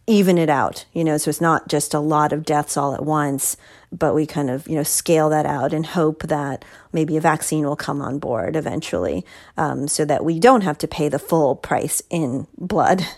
even 0.07 0.39
it 0.39 0.49
out, 0.49 0.85
you 0.93 1.03
know, 1.03 1.17
so 1.17 1.29
it's 1.29 1.41
not 1.41 1.69
just 1.69 1.93
a 1.93 1.99
lot 1.99 2.33
of 2.33 2.45
deaths 2.45 2.77
all 2.77 2.95
at 2.95 3.05
once, 3.05 3.57
but 3.93 4.15
we 4.15 4.27
kind 4.27 4.51
of, 4.51 4.67
you 4.69 4.75
know, 4.75 4.83
scale 4.83 5.29
that 5.31 5.47
out 5.47 5.73
and 5.73 5.87
hope 5.87 6.25
that 6.25 6.65
maybe 6.93 7.17
a 7.17 7.21
vaccine 7.21 7.65
will 7.65 7.77
come 7.77 8.01
on 8.01 8.19
board 8.19 8.57
eventually 8.57 9.25
um, 9.57 9.89
so 9.89 10.05
that 10.05 10.25
we 10.25 10.39
don't 10.39 10.63
have 10.63 10.79
to 10.79 10.89
pay 10.89 11.09
the 11.09 11.19
full 11.19 11.57
price 11.57 12.03
in 12.11 12.47
blood. 12.57 13.07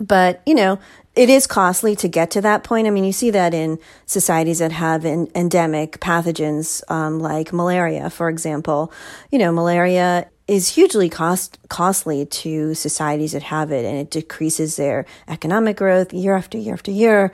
But, 0.00 0.42
you 0.46 0.56
know, 0.56 0.80
it 1.14 1.28
is 1.28 1.46
costly 1.46 1.94
to 1.96 2.08
get 2.08 2.30
to 2.32 2.40
that 2.40 2.64
point. 2.64 2.86
I 2.86 2.90
mean, 2.90 3.04
you 3.04 3.12
see 3.12 3.30
that 3.30 3.54
in 3.54 3.78
societies 4.06 4.58
that 4.58 4.72
have 4.72 5.04
an 5.04 5.28
endemic 5.34 6.00
pathogens 6.00 6.82
um, 6.90 7.20
like 7.20 7.52
malaria, 7.52 8.10
for 8.10 8.28
example. 8.28 8.92
You 9.30 9.38
know, 9.38 9.52
malaria 9.52 10.28
is 10.48 10.68
hugely 10.68 11.08
cost 11.08 11.58
costly 11.68 12.26
to 12.26 12.74
societies 12.74 13.32
that 13.32 13.42
have 13.44 13.70
it, 13.70 13.84
and 13.84 13.96
it 13.96 14.10
decreases 14.10 14.76
their 14.76 15.06
economic 15.28 15.76
growth 15.76 16.12
year 16.12 16.34
after 16.34 16.58
year 16.58 16.74
after 16.74 16.90
year, 16.90 17.32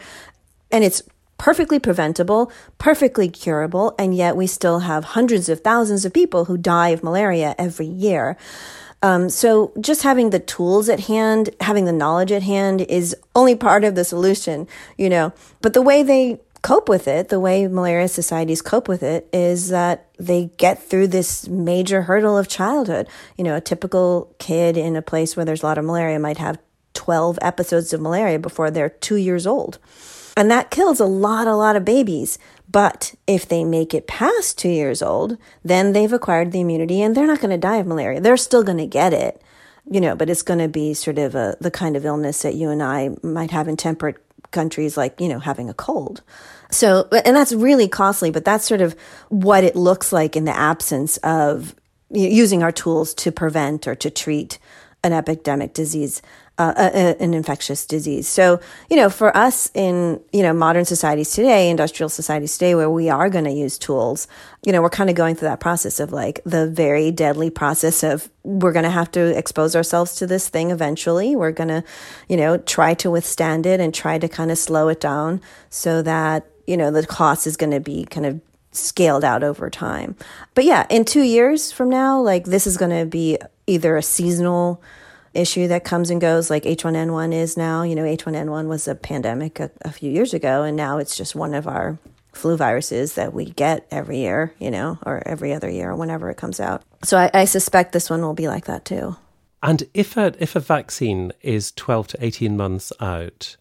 and 0.71 0.85
it's 0.85 1.03
perfectly 1.39 1.79
preventable, 1.79 2.53
perfectly 2.77 3.29
curable, 3.29 3.95
and 3.99 4.15
yet 4.15 4.37
we 4.37 4.47
still 4.47 4.81
have 4.81 5.05
hundreds 5.05 5.49
of 5.49 5.61
thousands 5.61 6.05
of 6.05 6.13
people 6.13 6.45
who 6.45 6.59
die 6.59 6.89
of 6.89 7.03
malaria 7.03 7.55
every 7.59 7.87
year. 7.87 8.37
Um, 9.03 9.29
so 9.31 9.73
just 9.81 10.03
having 10.03 10.31
the 10.31 10.41
tools 10.41 10.89
at 10.89 11.01
hand, 11.01 11.51
having 11.61 11.85
the 11.85 11.93
knowledge 11.93 12.33
at 12.33 12.43
hand 12.43 12.81
is 12.81 13.15
only 13.35 13.55
part 13.55 13.85
of 13.85 13.95
the 13.95 14.05
solution, 14.05 14.67
you 14.97 15.09
know. 15.09 15.33
But 15.63 15.73
the 15.73 15.83
way 15.83 16.03
they 16.03 16.41
cope 16.63 16.89
with 16.89 17.07
it, 17.07 17.29
the 17.29 17.39
way 17.39 17.69
malaria 17.69 18.09
societies 18.09 18.61
cope 18.61 18.89
with 18.89 19.05
it, 19.05 19.29
is 19.33 19.69
that 19.69 20.09
they 20.19 20.51
get 20.57 20.83
through 20.83 21.07
this 21.07 21.47
major 21.47 22.03
hurdle 22.03 22.37
of 22.37 22.49
childhood. 22.49 23.09
You 23.37 23.45
know, 23.45 23.55
a 23.55 23.61
typical 23.61 24.35
kid 24.41 24.77
in 24.77 24.97
a 24.97 25.03
place 25.03 25.37
where 25.37 25.45
there's 25.45 25.63
a 25.63 25.67
lot 25.67 25.79
of 25.79 25.85
malaria 25.85 26.19
might 26.19 26.39
have 26.39 26.59
12 26.95 27.39
episodes 27.41 27.93
of 27.93 28.01
malaria 28.01 28.41
before 28.41 28.73
they're 28.73 28.89
two 28.89 29.17
years 29.17 29.47
old. 29.47 29.79
And 30.39 30.53
that 30.53 30.71
kills 30.71 31.01
a 31.01 31.05
lot, 31.05 31.49
a 31.49 31.57
lot 31.57 31.75
of 31.75 31.85
babies. 31.85 32.39
But 32.71 33.13
if 33.27 33.49
they 33.49 33.65
make 33.65 33.93
it 33.93 34.07
past 34.07 34.57
two 34.57 34.69
years 34.69 35.03
old, 35.03 35.37
then 35.65 35.93
they've 35.93 36.13
acquired 36.13 36.53
the 36.53 36.61
immunity 36.61 37.03
and 37.03 37.17
they're 37.17 37.27
not 37.27 37.41
going 37.41 37.51
to 37.51 37.59
die 37.59 37.79
of 37.79 37.89
malaria. 37.89 38.21
They're 38.21 38.37
still 38.37 38.63
going 38.63 38.79
to 38.79 38.87
get 38.87 39.13
it, 39.13 39.43
you 39.91 40.01
know, 40.01 40.15
but 40.15 40.31
it's 40.31 40.43
going 40.43 40.61
to 40.61 40.69
be 40.69 40.95
sort 40.95 41.19
of 41.19 41.35
a, 41.35 41.57
the 41.61 41.73
kind 41.73 41.97
of 41.97 42.05
illness 42.05 42.43
that 42.43 42.55
you 42.55 42.71
and 42.71 42.85
I 42.85 43.17
might 43.25 43.51
have 43.51 43.67
in 43.67 43.77
temperate 43.77 44.17
countries, 44.53 44.97
like, 44.97 45.21
you 45.21 45.29
know, 45.29 45.41
having 45.41 45.69
a 45.69 45.75
cold. 45.75 46.23
So, 46.71 47.09
and 47.11 47.35
that's 47.35 47.53
really 47.53 47.89
costly, 47.89 48.31
but 48.31 48.45
that's 48.45 48.65
sort 48.65 48.81
of 48.81 48.95
what 49.31 49.65
it 49.65 49.75
looks 49.75 50.13
like 50.13 50.37
in 50.37 50.45
the 50.45 50.57
absence 50.57 51.17
of 51.19 51.75
using 52.11 52.63
our 52.63 52.71
tools 52.71 53.13
to 53.15 53.33
prevent 53.33 53.89
or 53.89 53.97
to 53.97 54.09
treat 54.09 54.61
an 55.03 55.13
epidemic 55.13 55.73
disease 55.75 56.23
uh, 56.59 56.75
a, 56.77 57.23
an 57.23 57.35
infectious 57.35 57.87
disease. 57.87 58.27
So, 58.27 58.61
you 58.91 58.97
know, 58.97 59.09
for 59.09 59.35
us 59.37 59.71
in, 59.75 60.21
you 60.33 60.43
know, 60.43 60.53
modern 60.53 60.85
societies 60.85 61.31
today, 61.31 61.71
industrial 61.71 62.09
societies 62.09 62.59
today, 62.59 62.75
where 62.75 62.91
we 62.91 63.09
are 63.09 63.31
going 63.31 63.45
to 63.45 63.53
use 63.53 63.79
tools, 63.79 64.27
you 64.65 64.73
know, 64.73 64.83
we're 64.83 64.91
kind 64.91 65.09
of 65.09 65.17
going 65.17 65.37
through 65.37 65.49
that 65.49 65.61
process 65.61 66.01
of 66.01 66.13
like 66.13 66.41
the 66.45 66.69
very 66.69 67.11
deadly 67.11 67.49
process 67.49 68.03
of 68.03 68.29
we're 68.43 68.73
going 68.73 68.85
to 68.85 68.91
have 68.91 69.11
to 69.13 69.39
expose 69.39 69.77
ourselves 69.77 70.17
to 70.17 70.27
this 70.27 70.49
thing 70.49 70.71
eventually. 70.71 71.37
We're 71.37 71.53
going 71.53 71.69
to, 71.69 71.85
you 72.29 72.37
know, 72.37 72.59
try 72.59 72.95
to 72.95 73.11
withstand 73.11 73.65
it 73.65 73.81
and 73.81 73.95
try 73.95 74.19
to 74.19 74.29
kind 74.29 74.51
of 74.51 74.59
slow 74.59 74.89
it 74.89 75.01
down 75.01 75.41
so 75.71 76.03
that, 76.03 76.47
you 76.67 76.77
know, 76.77 76.91
the 76.91 77.07
cost 77.07 77.47
is 77.47 77.57
going 77.57 77.73
to 77.73 77.81
be 77.81 78.05
kind 78.05 78.27
of 78.27 78.41
scaled 78.73 79.25
out 79.25 79.43
over 79.43 79.71
time. 79.71 80.17
But 80.55 80.65
yeah, 80.65 80.87
in 80.91 81.05
two 81.05 81.23
years 81.23 81.73
from 81.73 81.89
now, 81.89 82.21
like 82.21 82.45
this 82.45 82.67
is 82.67 82.77
going 82.77 82.99
to 82.99 83.07
be 83.07 83.39
either 83.67 83.97
a 83.97 84.03
seasonal 84.03 84.83
issue 85.39 85.69
that 85.69 85.85
comes 85.85 86.11
and 86.11 86.21
goes 86.21 86.51
like 86.51 86.65
H1N1 86.65 87.33
is 87.33 87.57
now. 87.57 87.83
You 87.83 87.95
know, 87.95 88.03
H1N1 88.03 88.67
was 88.67 88.89
a 88.89 88.95
pandemic 88.95 89.61
a, 89.61 89.71
a, 89.83 89.93
few 89.93 90.11
years 90.11 90.35
ago, 90.35 90.63
and 90.63 90.77
now 90.77 90.99
it's 90.99 91.17
just 91.17 91.35
one 91.35 91.55
of 91.55 91.67
our 91.67 91.99
flu 92.33 92.57
viruses 92.57 93.15
that 93.15 93.33
we 93.33 93.47
get 93.47 93.87
every 93.91 94.19
year, 94.19 94.55
you 94.59 94.71
know, 94.71 94.99
or 95.07 95.23
every 95.27 95.53
other 95.53 95.71
year, 95.71 95.91
or 95.91 95.97
whenever 95.97 96.31
it 96.31 96.37
comes 96.37 96.61
out. 96.61 96.83
So 97.05 97.17
I, 97.17 97.31
I 97.33 97.45
suspect 97.45 97.93
this 97.93 98.11
one 98.11 98.23
will 98.23 98.35
be 98.35 98.49
like 98.49 98.67
that 98.67 98.85
too. 98.85 99.17
And 99.63 99.89
if 99.95 100.17
a, 100.17 100.35
if 100.39 100.55
a 100.55 100.61
vaccine 100.61 101.33
is 101.43 101.73
12 101.73 102.09
to 102.09 102.25
18 102.25 102.57
months 102.57 102.93
out, 103.01 103.57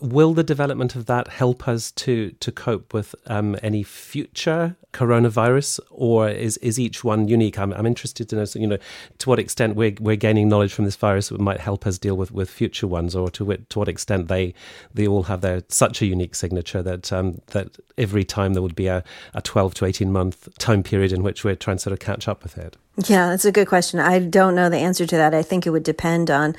will 0.00 0.34
the 0.34 0.42
development 0.42 0.96
of 0.96 1.06
that 1.06 1.28
help 1.28 1.68
us 1.68 1.90
to 1.92 2.30
to 2.32 2.52
cope 2.52 2.92
with 2.92 3.14
um, 3.26 3.56
any 3.62 3.82
future 3.82 4.76
coronavirus, 4.92 5.80
or 5.90 6.28
is 6.28 6.56
is 6.58 6.78
each 6.78 7.04
one 7.04 7.28
unique? 7.28 7.58
I'm, 7.58 7.72
I'm 7.72 7.86
interested 7.86 8.28
to 8.30 8.36
know, 8.36 8.44
so, 8.44 8.58
you 8.58 8.66
know, 8.66 8.78
to 9.18 9.28
what 9.28 9.38
extent 9.38 9.76
we're 9.76 9.94
we're 10.00 10.16
gaining 10.16 10.48
knowledge 10.48 10.72
from 10.72 10.84
this 10.84 10.96
virus 10.96 11.28
that 11.28 11.40
might 11.40 11.60
help 11.60 11.86
us 11.86 11.98
deal 11.98 12.16
with, 12.16 12.32
with 12.32 12.50
future 12.50 12.86
ones, 12.86 13.14
or 13.14 13.30
to 13.30 13.56
to 13.56 13.78
what 13.78 13.88
extent 13.88 14.28
they 14.28 14.54
they 14.92 15.06
all 15.06 15.24
have 15.24 15.40
their 15.40 15.62
such 15.68 16.02
a 16.02 16.06
unique 16.06 16.34
signature 16.34 16.82
that 16.82 17.12
um, 17.12 17.40
that 17.48 17.76
every 17.98 18.24
time 18.24 18.54
there 18.54 18.62
would 18.62 18.74
be 18.74 18.86
a, 18.86 19.04
a 19.34 19.42
12 19.42 19.74
to 19.74 19.84
18 19.84 20.10
month 20.10 20.48
time 20.58 20.82
period 20.82 21.12
in 21.12 21.22
which 21.22 21.44
we're 21.44 21.54
trying 21.54 21.76
to 21.76 21.82
sort 21.82 21.92
of 21.92 22.00
catch 22.00 22.26
up 22.26 22.42
with 22.42 22.56
it. 22.56 22.76
Yeah, 23.06 23.28
that's 23.28 23.44
a 23.44 23.52
good 23.52 23.68
question. 23.68 24.00
I 24.00 24.18
don't 24.18 24.54
know 24.54 24.68
the 24.68 24.78
answer 24.78 25.06
to 25.06 25.16
that. 25.16 25.34
I 25.34 25.42
think 25.42 25.66
it 25.66 25.70
would 25.70 25.84
depend 25.84 26.30
on 26.30 26.56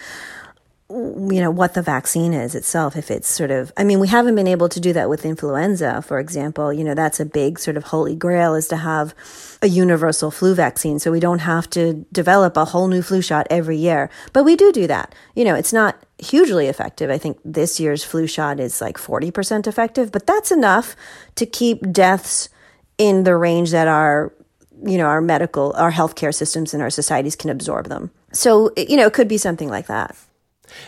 you 0.91 1.41
know 1.41 1.51
what 1.51 1.73
the 1.73 1.82
vaccine 1.82 2.34
is 2.34 2.56
itself 2.56 2.95
if 2.95 3.10
it's 3.10 3.27
sort 3.27 3.51
of 3.51 3.71
i 3.77 3.84
mean 3.84 3.99
we 3.99 4.08
haven't 4.08 4.36
been 4.36 4.47
able 4.47 4.69
to 4.69 4.80
do 4.80 4.93
that 4.93 5.10
with 5.10 5.25
influenza 5.25 6.01
for 6.01 6.19
example. 6.19 6.73
You 6.73 6.84
know 6.84 6.93
that's 6.93 7.19
a 7.19 7.25
big 7.25 7.60
sort 7.60 7.77
of 7.77 7.86
holy 7.86 8.15
grail 8.15 8.56
is 8.56 8.67
to 8.69 8.77
have 8.77 9.13
a 9.62 9.67
universal 9.67 10.32
flu 10.32 10.54
vaccine. 10.54 10.99
So 10.99 11.12
we 11.12 11.19
don't 11.19 11.39
have 11.39 11.69
to 11.71 12.06
develop 12.12 12.58
a 12.58 12.65
whole 12.65 12.88
new 12.88 13.01
flu 13.01 13.21
shot 13.21 13.47
every 13.49 13.77
year. 13.77 14.10
But 14.34 14.43
we 14.43 14.56
do 14.56 14.71
do 14.71 14.88
that. 14.88 15.15
You 15.36 15.45
know 15.45 15.56
it's 15.56 15.73
not 15.73 15.95
hugely 16.17 16.67
effective. 16.67 17.10
I 17.10 17.17
think 17.17 17.39
this 17.43 17.80
year's 17.80 18.04
flu 18.04 18.27
shot 18.27 18.60
is 18.60 18.82
like 18.82 18.97
40% 18.97 19.67
effective 19.67 20.12
but 20.12 20.27
that's 20.27 20.51
enough 20.51 20.95
to 21.36 21.45
keep 21.45 21.91
deaths 21.91 22.49
in 22.97 23.23
the 23.23 23.36
range 23.36 23.71
that 23.71 23.88
our 23.88 24.34
you 24.84 24.97
know 24.97 25.06
our 25.06 25.21
medical 25.21 25.73
our 25.77 25.91
healthcare 25.91 26.34
systems 26.34 26.73
and 26.73 26.82
our 26.84 26.89
societies 26.89 27.36
can 27.36 27.49
absorb 27.49 27.88
them. 27.88 28.12
So 28.34 28.71
you 28.75 28.97
know 28.97 29.08
it 29.08 29.13
could 29.13 29.27
be 29.27 29.38
something 29.38 29.69
like 29.69 29.88
that 29.88 30.15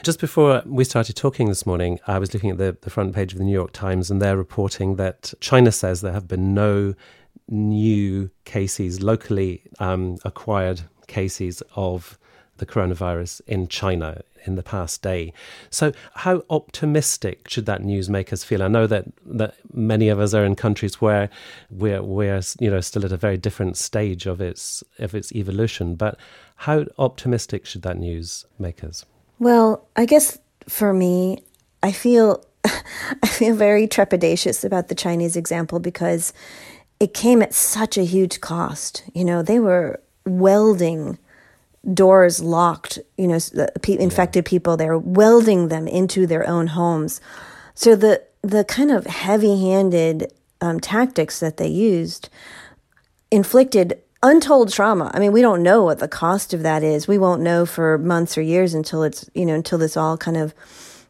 just 0.01 0.19
before 0.19 0.61
we 0.65 0.83
started 0.83 1.15
talking 1.15 1.47
this 1.47 1.65
morning, 1.65 1.99
I 2.07 2.19
was 2.19 2.33
looking 2.33 2.49
at 2.49 2.57
the, 2.57 2.77
the 2.81 2.89
front 2.89 3.13
page 3.13 3.33
of 3.33 3.37
the 3.37 3.43
New 3.43 3.53
York 3.53 3.71
Times, 3.71 4.09
and 4.09 4.21
they're 4.21 4.37
reporting 4.37 4.95
that 4.95 5.33
China 5.39 5.71
says 5.71 6.01
there 6.01 6.13
have 6.13 6.27
been 6.27 6.53
no 6.53 6.93
new 7.47 8.29
cases, 8.45 9.01
locally 9.01 9.63
um, 9.79 10.17
acquired 10.23 10.81
cases 11.07 11.61
of 11.75 12.17
the 12.57 12.65
coronavirus 12.65 13.41
in 13.47 13.67
China 13.67 14.21
in 14.45 14.55
the 14.55 14.63
past 14.63 15.01
day. 15.01 15.33
So, 15.69 15.91
how 16.15 16.43
optimistic 16.49 17.49
should 17.49 17.65
that 17.65 17.83
news 17.83 18.09
make 18.09 18.31
us 18.31 18.43
feel? 18.43 18.61
I 18.61 18.67
know 18.67 18.87
that, 18.87 19.05
that 19.25 19.55
many 19.73 20.09
of 20.09 20.19
us 20.19 20.33
are 20.33 20.45
in 20.45 20.55
countries 20.55 21.01
where 21.01 21.29
we're 21.69 22.03
we're 22.03 22.41
you 22.59 22.69
know 22.69 22.81
still 22.81 23.05
at 23.05 23.11
a 23.11 23.17
very 23.17 23.37
different 23.37 23.77
stage 23.77 24.25
of 24.25 24.41
its 24.41 24.83
of 24.99 25.15
its 25.15 25.31
evolution. 25.31 25.95
But 25.95 26.17
how 26.57 26.85
optimistic 26.97 27.65
should 27.65 27.81
that 27.83 27.97
news 27.97 28.45
make 28.59 28.83
us? 28.83 29.05
Well, 29.43 29.85
I 29.97 30.05
guess 30.05 30.39
for 30.69 30.93
me, 30.93 31.43
I 31.83 31.91
feel 31.91 32.45
I 32.63 33.27
feel 33.27 33.53
very 33.53 33.87
trepidatious 33.89 34.63
about 34.63 34.87
the 34.87 34.95
Chinese 34.95 35.35
example 35.35 35.79
because 35.79 36.31
it 37.01 37.13
came 37.13 37.41
at 37.41 37.53
such 37.53 37.97
a 37.97 38.05
huge 38.05 38.39
cost. 38.39 39.03
You 39.13 39.25
know, 39.25 39.41
they 39.41 39.59
were 39.59 39.99
welding 40.25 41.17
doors 41.93 42.39
locked, 42.41 42.99
you 43.17 43.27
know, 43.27 43.39
infected 43.85 44.45
people, 44.45 44.77
they 44.77 44.87
were 44.87 44.97
welding 44.97 45.67
them 45.67 45.89
into 45.89 46.25
their 46.25 46.47
own 46.47 46.67
homes. 46.67 47.19
So 47.75 47.97
the 47.97 48.23
the 48.43 48.63
kind 48.63 48.91
of 48.91 49.05
heavy-handed 49.07 50.31
um, 50.61 50.79
tactics 50.79 51.41
that 51.41 51.57
they 51.57 51.67
used 51.67 52.29
inflicted 53.29 54.02
untold 54.23 54.71
trauma. 54.71 55.11
I 55.13 55.19
mean, 55.19 55.31
we 55.31 55.41
don't 55.41 55.61
know 55.61 55.83
what 55.83 55.99
the 55.99 56.07
cost 56.07 56.53
of 56.53 56.63
that 56.63 56.81
is. 56.81 57.07
We 57.07 57.19
won't 57.19 57.41
know 57.41 57.65
for 57.67 57.99
months 57.99 58.37
or 58.37 58.41
years 58.41 58.73
until 58.73 59.03
it's, 59.03 59.29
you 59.35 59.45
know, 59.45 59.53
until 59.53 59.77
this 59.77 59.95
all 59.95 60.17
kind 60.17 60.37
of, 60.37 60.55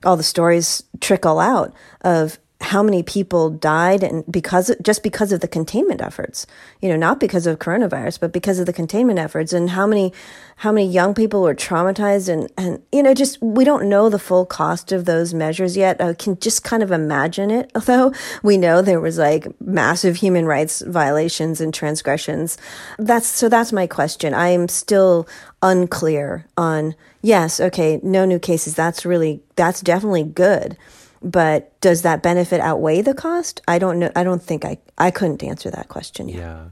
all 0.03 0.17
the 0.17 0.23
stories 0.23 0.83
trickle 0.99 1.39
out 1.39 1.73
of 2.01 2.37
how 2.63 2.81
many 2.81 3.03
people 3.03 3.49
died 3.49 4.03
and 4.03 4.23
because 4.31 4.73
just 4.81 5.03
because 5.03 5.31
of 5.31 5.41
the 5.41 5.47
containment 5.47 6.01
efforts. 6.01 6.47
You 6.81 6.89
know 6.89 6.95
not 6.95 7.19
because 7.19 7.45
of 7.45 7.59
coronavirus 7.59 8.19
but 8.19 8.31
because 8.31 8.57
of 8.57 8.65
the 8.65 8.73
containment 8.73 9.19
efforts 9.19 9.51
and 9.53 9.71
how 9.71 9.85
many 9.85 10.13
how 10.57 10.71
many 10.71 10.87
young 10.87 11.13
people 11.13 11.41
were 11.41 11.53
traumatized 11.53 12.29
and 12.29 12.51
and 12.57 12.81
you 12.91 13.03
know 13.03 13.13
just 13.13 13.41
we 13.41 13.65
don't 13.65 13.89
know 13.89 14.09
the 14.09 14.19
full 14.19 14.45
cost 14.45 14.91
of 14.91 15.05
those 15.05 15.33
measures 15.33 15.75
yet. 15.75 16.01
I 16.01 16.13
can 16.13 16.39
just 16.39 16.63
kind 16.63 16.81
of 16.81 16.91
imagine 16.91 17.51
it 17.51 17.69
although 17.75 18.13
we 18.43 18.57
know 18.57 18.81
there 18.81 19.01
was 19.01 19.17
like 19.17 19.47
massive 19.59 20.15
human 20.15 20.45
rights 20.45 20.81
violations 20.81 21.59
and 21.59 21.73
transgressions. 21.73 22.57
That's 22.97 23.27
so 23.27 23.49
that's 23.49 23.73
my 23.73 23.87
question. 23.87 24.33
I'm 24.33 24.69
still 24.69 25.27
unclear 25.61 26.45
on 26.57 26.95
yes 27.21 27.59
okay 27.59 27.99
no 28.03 28.23
new 28.23 28.39
cases. 28.39 28.73
That's 28.73 29.05
really 29.05 29.41
that's 29.55 29.81
definitely 29.81 30.23
good 30.23 30.77
but 31.23 31.79
does 31.81 32.01
that 32.01 32.21
benefit 32.21 32.59
outweigh 32.59 33.01
the 33.01 33.13
cost? 33.13 33.61
I 33.67 33.79
don't 33.79 33.99
know. 33.99 34.11
I 34.15 34.23
don't 34.23 34.43
think 34.43 34.65
I 34.65 34.77
I 34.97 35.11
couldn't 35.11 35.43
answer 35.43 35.71
that 35.71 35.87
question 35.87 36.29
yet. 36.29 36.37
Yeah. 36.37 36.65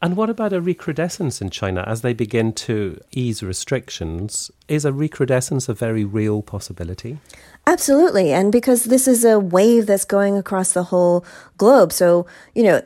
And 0.00 0.16
what 0.16 0.30
about 0.30 0.52
a 0.52 0.60
recrudescence 0.60 1.40
in 1.40 1.50
China 1.50 1.84
as 1.86 2.02
they 2.02 2.12
begin 2.12 2.52
to 2.52 2.98
ease 3.10 3.42
restrictions? 3.42 4.50
Is 4.68 4.84
a 4.84 4.92
recrudescence 4.92 5.68
a 5.68 5.74
very 5.74 6.04
real 6.04 6.42
possibility? 6.42 7.18
Absolutely. 7.66 8.32
And 8.32 8.52
because 8.52 8.84
this 8.84 9.08
is 9.08 9.24
a 9.24 9.38
wave 9.40 9.86
that's 9.86 10.04
going 10.04 10.36
across 10.36 10.72
the 10.72 10.84
whole 10.84 11.24
globe. 11.56 11.92
So, 11.92 12.26
you 12.54 12.62
know, 12.62 12.82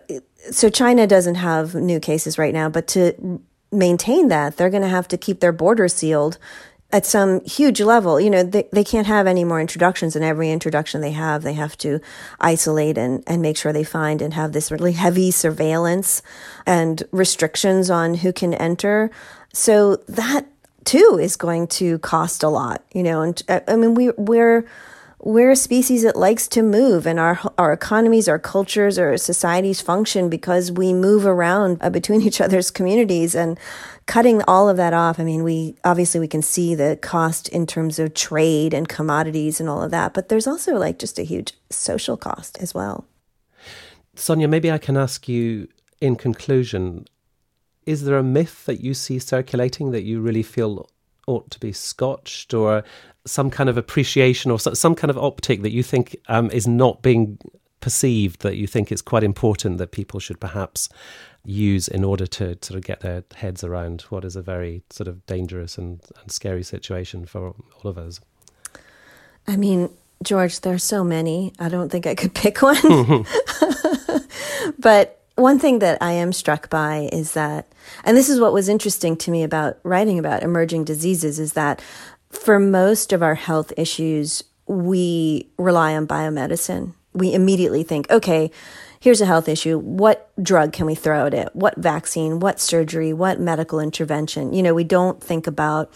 so 0.50 0.68
China 0.68 1.06
doesn't 1.06 1.34
have 1.36 1.74
new 1.74 2.00
cases 2.00 2.38
right 2.38 2.54
now, 2.54 2.68
but 2.68 2.86
to 2.88 3.40
maintain 3.72 4.28
that, 4.28 4.56
they're 4.56 4.70
going 4.70 4.82
to 4.82 4.88
have 4.88 5.08
to 5.08 5.18
keep 5.18 5.40
their 5.40 5.52
borders 5.52 5.94
sealed 5.94 6.38
at 6.90 7.04
some 7.04 7.44
huge 7.44 7.80
level. 7.80 8.20
You 8.20 8.30
know, 8.30 8.42
they, 8.42 8.68
they 8.72 8.84
can't 8.84 9.06
have 9.06 9.26
any 9.26 9.44
more 9.44 9.60
introductions, 9.60 10.16
and 10.16 10.24
every 10.24 10.50
introduction 10.50 11.00
they 11.00 11.12
have, 11.12 11.42
they 11.42 11.52
have 11.54 11.76
to 11.78 12.00
isolate 12.40 12.96
and, 12.96 13.22
and 13.26 13.42
make 13.42 13.56
sure 13.56 13.72
they 13.72 13.84
find 13.84 14.22
and 14.22 14.34
have 14.34 14.52
this 14.52 14.70
really 14.70 14.92
heavy 14.92 15.30
surveillance 15.30 16.22
and 16.66 17.02
restrictions 17.10 17.90
on 17.90 18.14
who 18.14 18.32
can 18.32 18.54
enter. 18.54 19.10
So 19.52 19.96
that 20.08 20.46
too 20.84 21.18
is 21.20 21.36
going 21.36 21.66
to 21.66 21.98
cost 21.98 22.42
a 22.42 22.48
lot, 22.48 22.82
you 22.92 23.02
know, 23.02 23.20
and 23.20 23.42
I 23.48 23.76
mean, 23.76 23.94
we, 23.94 24.10
we're, 24.16 24.64
we're 25.20 25.50
a 25.50 25.56
species 25.56 26.04
that 26.04 26.16
likes 26.16 26.46
to 26.48 26.62
move 26.62 27.06
and 27.06 27.18
our 27.18 27.40
our 27.58 27.72
economies 27.72 28.28
our 28.28 28.38
cultures 28.38 28.98
our 28.98 29.16
societies 29.16 29.80
function 29.80 30.30
because 30.30 30.70
we 30.70 30.92
move 30.92 31.26
around 31.26 31.76
uh, 31.80 31.90
between 31.90 32.22
each 32.28 32.40
other's 32.40 32.70
communities 32.70 33.34
and 33.34 33.58
cutting 34.08 34.42
all 34.48 34.68
of 34.68 34.76
that 34.78 34.94
off 34.94 35.20
i 35.20 35.24
mean 35.24 35.44
we 35.44 35.76
obviously 35.84 36.18
we 36.18 36.26
can 36.26 36.42
see 36.42 36.74
the 36.74 36.98
cost 37.02 37.48
in 37.50 37.66
terms 37.66 37.98
of 37.98 38.14
trade 38.14 38.72
and 38.74 38.88
commodities 38.88 39.60
and 39.60 39.68
all 39.68 39.82
of 39.82 39.90
that 39.90 40.14
but 40.14 40.28
there's 40.28 40.46
also 40.46 40.74
like 40.74 40.98
just 40.98 41.18
a 41.18 41.22
huge 41.22 41.52
social 41.70 42.16
cost 42.16 42.58
as 42.58 42.74
well. 42.74 43.04
Sonia 44.16 44.48
maybe 44.48 44.72
i 44.72 44.78
can 44.78 44.96
ask 44.96 45.28
you 45.28 45.68
in 46.00 46.16
conclusion 46.16 47.04
is 47.84 48.04
there 48.04 48.18
a 48.18 48.22
myth 48.22 48.64
that 48.64 48.80
you 48.80 48.94
see 48.94 49.18
circulating 49.18 49.92
that 49.92 50.02
you 50.02 50.20
really 50.20 50.42
feel 50.42 50.88
ought 51.26 51.50
to 51.50 51.60
be 51.60 51.72
scotched 51.72 52.54
or 52.54 52.82
some 53.26 53.50
kind 53.50 53.68
of 53.68 53.76
appreciation 53.76 54.50
or 54.50 54.58
some 54.58 54.94
kind 54.94 55.10
of 55.10 55.18
optic 55.18 55.60
that 55.60 55.72
you 55.72 55.82
think 55.82 56.16
um, 56.28 56.50
is 56.50 56.66
not 56.66 57.02
being 57.02 57.38
perceived 57.80 58.40
that 58.40 58.56
you 58.56 58.66
think 58.66 58.90
it's 58.90 59.02
quite 59.02 59.22
important 59.22 59.78
that 59.78 59.92
people 59.92 60.18
should 60.18 60.40
perhaps 60.40 60.88
use 61.44 61.88
in 61.88 62.04
order 62.04 62.26
to 62.26 62.58
sort 62.60 62.76
of 62.76 62.84
get 62.84 63.00
their 63.00 63.24
heads 63.34 63.64
around 63.64 64.02
what 64.02 64.24
is 64.24 64.36
a 64.36 64.42
very 64.42 64.82
sort 64.90 65.08
of 65.08 65.24
dangerous 65.26 65.78
and, 65.78 66.00
and 66.20 66.30
scary 66.30 66.62
situation 66.62 67.26
for 67.26 67.48
all 67.48 67.90
of 67.90 67.98
us? 67.98 68.20
I 69.46 69.56
mean, 69.56 69.90
George, 70.22 70.60
there 70.60 70.74
are 70.74 70.78
so 70.78 71.04
many. 71.04 71.52
I 71.58 71.68
don't 71.68 71.90
think 71.90 72.06
I 72.06 72.14
could 72.14 72.34
pick 72.34 72.60
one. 72.60 72.76
but 74.78 75.22
one 75.36 75.58
thing 75.58 75.78
that 75.78 75.98
I 76.02 76.12
am 76.12 76.32
struck 76.32 76.68
by 76.68 77.08
is 77.12 77.34
that, 77.34 77.72
and 78.04 78.16
this 78.16 78.28
is 78.28 78.40
what 78.40 78.52
was 78.52 78.68
interesting 78.68 79.16
to 79.18 79.30
me 79.30 79.42
about 79.42 79.78
writing 79.84 80.18
about 80.18 80.42
emerging 80.42 80.84
diseases, 80.84 81.38
is 81.38 81.52
that 81.52 81.80
for 82.30 82.58
most 82.58 83.12
of 83.12 83.22
our 83.22 83.36
health 83.36 83.72
issues, 83.76 84.42
we 84.66 85.48
rely 85.56 85.96
on 85.96 86.06
biomedicine. 86.06 86.94
We 87.14 87.32
immediately 87.32 87.84
think, 87.84 88.10
okay, 88.10 88.50
here's 89.00 89.20
a 89.20 89.26
health 89.26 89.48
issue. 89.48 89.78
What 89.78 90.30
drug 90.42 90.72
can 90.72 90.86
we 90.86 90.94
throw 90.94 91.26
at 91.26 91.34
it? 91.34 91.48
What 91.54 91.76
vaccine? 91.76 92.40
What 92.40 92.60
surgery? 92.60 93.12
What 93.12 93.40
medical 93.40 93.80
intervention? 93.80 94.52
You 94.52 94.62
know, 94.62 94.74
we 94.74 94.84
don't 94.84 95.22
think 95.22 95.46
about 95.46 95.92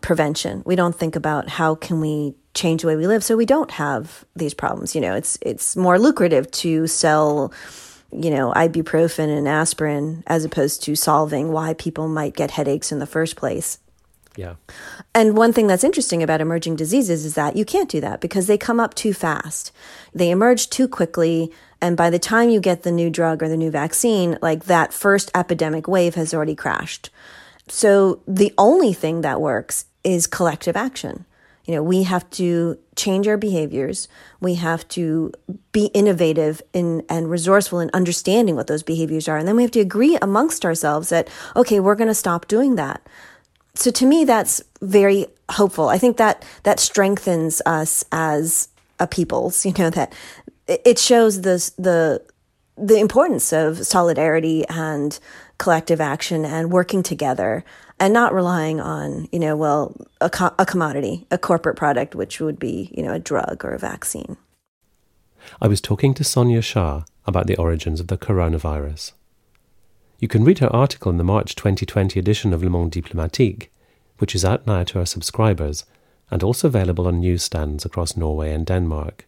prevention. 0.00 0.62
We 0.64 0.76
don't 0.76 0.94
think 0.94 1.16
about 1.16 1.48
how 1.48 1.74
can 1.74 2.00
we 2.00 2.34
change 2.54 2.82
the 2.82 2.88
way 2.88 2.96
we 2.96 3.06
live 3.06 3.22
so 3.22 3.36
we 3.36 3.46
don't 3.46 3.70
have 3.72 4.24
these 4.34 4.54
problems. 4.54 4.94
You 4.94 5.00
know, 5.00 5.14
it's 5.14 5.38
it's 5.42 5.76
more 5.76 5.98
lucrative 5.98 6.50
to 6.52 6.86
sell 6.86 7.52
you 8.12 8.30
know, 8.30 8.52
ibuprofen 8.54 9.36
and 9.36 9.48
aspirin 9.48 10.22
as 10.26 10.44
opposed 10.44 10.82
to 10.84 10.94
solving 10.94 11.50
why 11.50 11.74
people 11.74 12.08
might 12.08 12.34
get 12.34 12.52
headaches 12.52 12.92
in 12.92 12.98
the 12.98 13.06
first 13.06 13.36
place. 13.36 13.78
Yeah. 14.36 14.56
And 15.14 15.36
one 15.36 15.52
thing 15.52 15.66
that's 15.66 15.84
interesting 15.84 16.22
about 16.22 16.40
emerging 16.40 16.76
diseases 16.76 17.24
is 17.24 17.34
that 17.34 17.56
you 17.56 17.64
can't 17.64 17.88
do 17.88 18.00
that 18.02 18.20
because 18.20 18.46
they 18.46 18.58
come 18.58 18.78
up 18.78 18.94
too 18.94 19.14
fast. 19.14 19.72
They 20.14 20.30
emerge 20.30 20.68
too 20.68 20.86
quickly. 20.86 21.50
And 21.80 21.96
by 21.96 22.10
the 22.10 22.18
time 22.18 22.50
you 22.50 22.60
get 22.60 22.82
the 22.82 22.92
new 22.92 23.10
drug 23.10 23.42
or 23.42 23.48
the 23.48 23.56
new 23.56 23.70
vaccine, 23.70 24.38
like 24.42 24.66
that 24.66 24.92
first 24.92 25.30
epidemic 25.34 25.88
wave 25.88 26.14
has 26.14 26.34
already 26.34 26.54
crashed. 26.54 27.10
So 27.68 28.22
the 28.28 28.52
only 28.58 28.92
thing 28.92 29.22
that 29.22 29.40
works 29.40 29.86
is 30.04 30.26
collective 30.26 30.76
action. 30.76 31.24
You 31.64 31.74
know, 31.74 31.82
we 31.82 32.04
have 32.04 32.28
to 32.30 32.78
change 32.94 33.26
our 33.26 33.36
behaviors. 33.36 34.06
We 34.40 34.54
have 34.54 34.86
to 34.90 35.32
be 35.72 35.86
innovative 35.86 36.62
in, 36.72 37.02
and 37.08 37.28
resourceful 37.28 37.80
in 37.80 37.90
understanding 37.92 38.54
what 38.54 38.68
those 38.68 38.84
behaviors 38.84 39.26
are. 39.26 39.36
And 39.36 39.48
then 39.48 39.56
we 39.56 39.62
have 39.62 39.72
to 39.72 39.80
agree 39.80 40.16
amongst 40.22 40.64
ourselves 40.64 41.08
that, 41.08 41.28
okay, 41.56 41.80
we're 41.80 41.96
going 41.96 42.06
to 42.06 42.14
stop 42.14 42.46
doing 42.46 42.76
that 42.76 43.04
so 43.76 43.90
to 43.90 44.06
me 44.06 44.24
that's 44.24 44.62
very 44.82 45.26
hopeful. 45.50 45.88
I 45.88 45.98
think 45.98 46.16
that 46.16 46.44
that 46.64 46.80
strengthens 46.80 47.62
us 47.66 48.04
as 48.12 48.68
a 48.98 49.06
peoples 49.06 49.66
you 49.66 49.72
know 49.78 49.90
that 49.90 50.12
it 50.66 50.98
shows 50.98 51.42
the 51.42 51.70
the 51.78 52.22
the 52.76 52.98
importance 52.98 53.52
of 53.52 53.86
solidarity 53.86 54.64
and 54.68 55.18
collective 55.58 56.00
action 56.00 56.44
and 56.44 56.72
working 56.72 57.02
together 57.02 57.64
and 57.98 58.12
not 58.12 58.34
relying 58.34 58.80
on 58.80 59.28
you 59.32 59.38
know 59.38 59.56
well 59.56 59.94
a, 60.20 60.30
co- 60.30 60.54
a 60.58 60.66
commodity 60.66 61.26
a 61.30 61.38
corporate 61.38 61.76
product 61.76 62.14
which 62.14 62.40
would 62.40 62.58
be 62.58 62.90
you 62.96 63.02
know 63.02 63.12
a 63.12 63.18
drug 63.18 63.64
or 63.64 63.72
a 63.72 63.78
vaccine. 63.78 64.36
I 65.60 65.68
was 65.68 65.80
talking 65.80 66.14
to 66.14 66.24
sonia 66.24 66.62
shah 66.62 67.04
about 67.26 67.46
the 67.46 67.56
origins 67.56 68.00
of 68.00 68.08
the 68.08 68.18
coronavirus 68.18 69.12
you 70.18 70.28
can 70.28 70.44
read 70.44 70.60
her 70.60 70.74
article 70.74 71.10
in 71.10 71.18
the 71.18 71.24
March 71.24 71.54
2020 71.54 72.18
edition 72.18 72.52
of 72.52 72.62
Le 72.62 72.70
Monde 72.70 72.92
Diplomatique, 72.92 73.70
which 74.18 74.34
is 74.34 74.44
out 74.44 74.66
now 74.66 74.82
to 74.84 74.98
our 74.98 75.06
subscribers 75.06 75.84
and 76.30 76.42
also 76.42 76.68
available 76.68 77.06
on 77.06 77.20
newsstands 77.20 77.84
across 77.84 78.16
Norway 78.16 78.52
and 78.52 78.66
Denmark. 78.66 79.26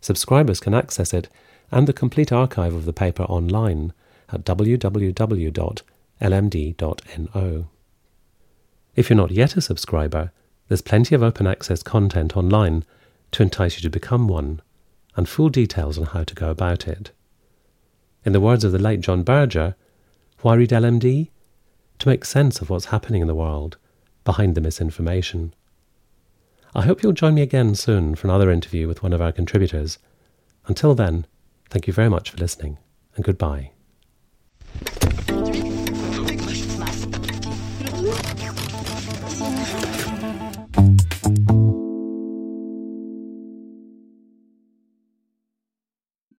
Subscribers 0.00 0.60
can 0.60 0.72
access 0.74 1.12
it 1.12 1.28
and 1.70 1.86
the 1.86 1.92
complete 1.92 2.32
archive 2.32 2.74
of 2.74 2.84
the 2.84 2.92
paper 2.92 3.24
online 3.24 3.92
at 4.32 4.44
www.lmd.no. 4.44 5.14
If 8.94 9.10
you're 9.10 9.16
not 9.16 9.30
yet 9.32 9.56
a 9.56 9.60
subscriber, 9.60 10.30
there's 10.68 10.82
plenty 10.82 11.14
of 11.14 11.22
open 11.22 11.46
access 11.46 11.82
content 11.82 12.36
online 12.36 12.84
to 13.32 13.42
entice 13.42 13.76
you 13.76 13.82
to 13.82 13.90
become 13.90 14.28
one, 14.28 14.62
and 15.16 15.28
full 15.28 15.48
details 15.48 15.98
on 15.98 16.06
how 16.06 16.22
to 16.24 16.34
go 16.34 16.50
about 16.50 16.86
it. 16.86 17.10
In 18.24 18.32
the 18.32 18.40
words 18.40 18.64
of 18.64 18.72
the 18.72 18.78
late 18.78 19.00
John 19.00 19.22
Berger, 19.22 19.74
why 20.44 20.56
LMD? 20.72 21.30
To 22.00 22.08
make 22.08 22.22
sense 22.26 22.60
of 22.60 22.68
what's 22.68 22.86
happening 22.86 23.22
in 23.22 23.28
the 23.28 23.34
world, 23.34 23.78
behind 24.24 24.54
the 24.54 24.60
misinformation. 24.60 25.54
I 26.74 26.82
hope 26.82 27.02
you'll 27.02 27.12
join 27.12 27.34
me 27.34 27.40
again 27.40 27.74
soon 27.74 28.14
for 28.14 28.26
another 28.26 28.50
interview 28.50 28.86
with 28.86 29.02
one 29.02 29.14
of 29.14 29.22
our 29.22 29.32
contributors. 29.32 29.96
Until 30.66 30.94
then, 30.94 31.24
thank 31.70 31.86
you 31.86 31.94
very 31.94 32.10
much 32.10 32.28
for 32.28 32.36
listening, 32.36 32.76
and 33.16 33.24
goodbye. 33.24 33.73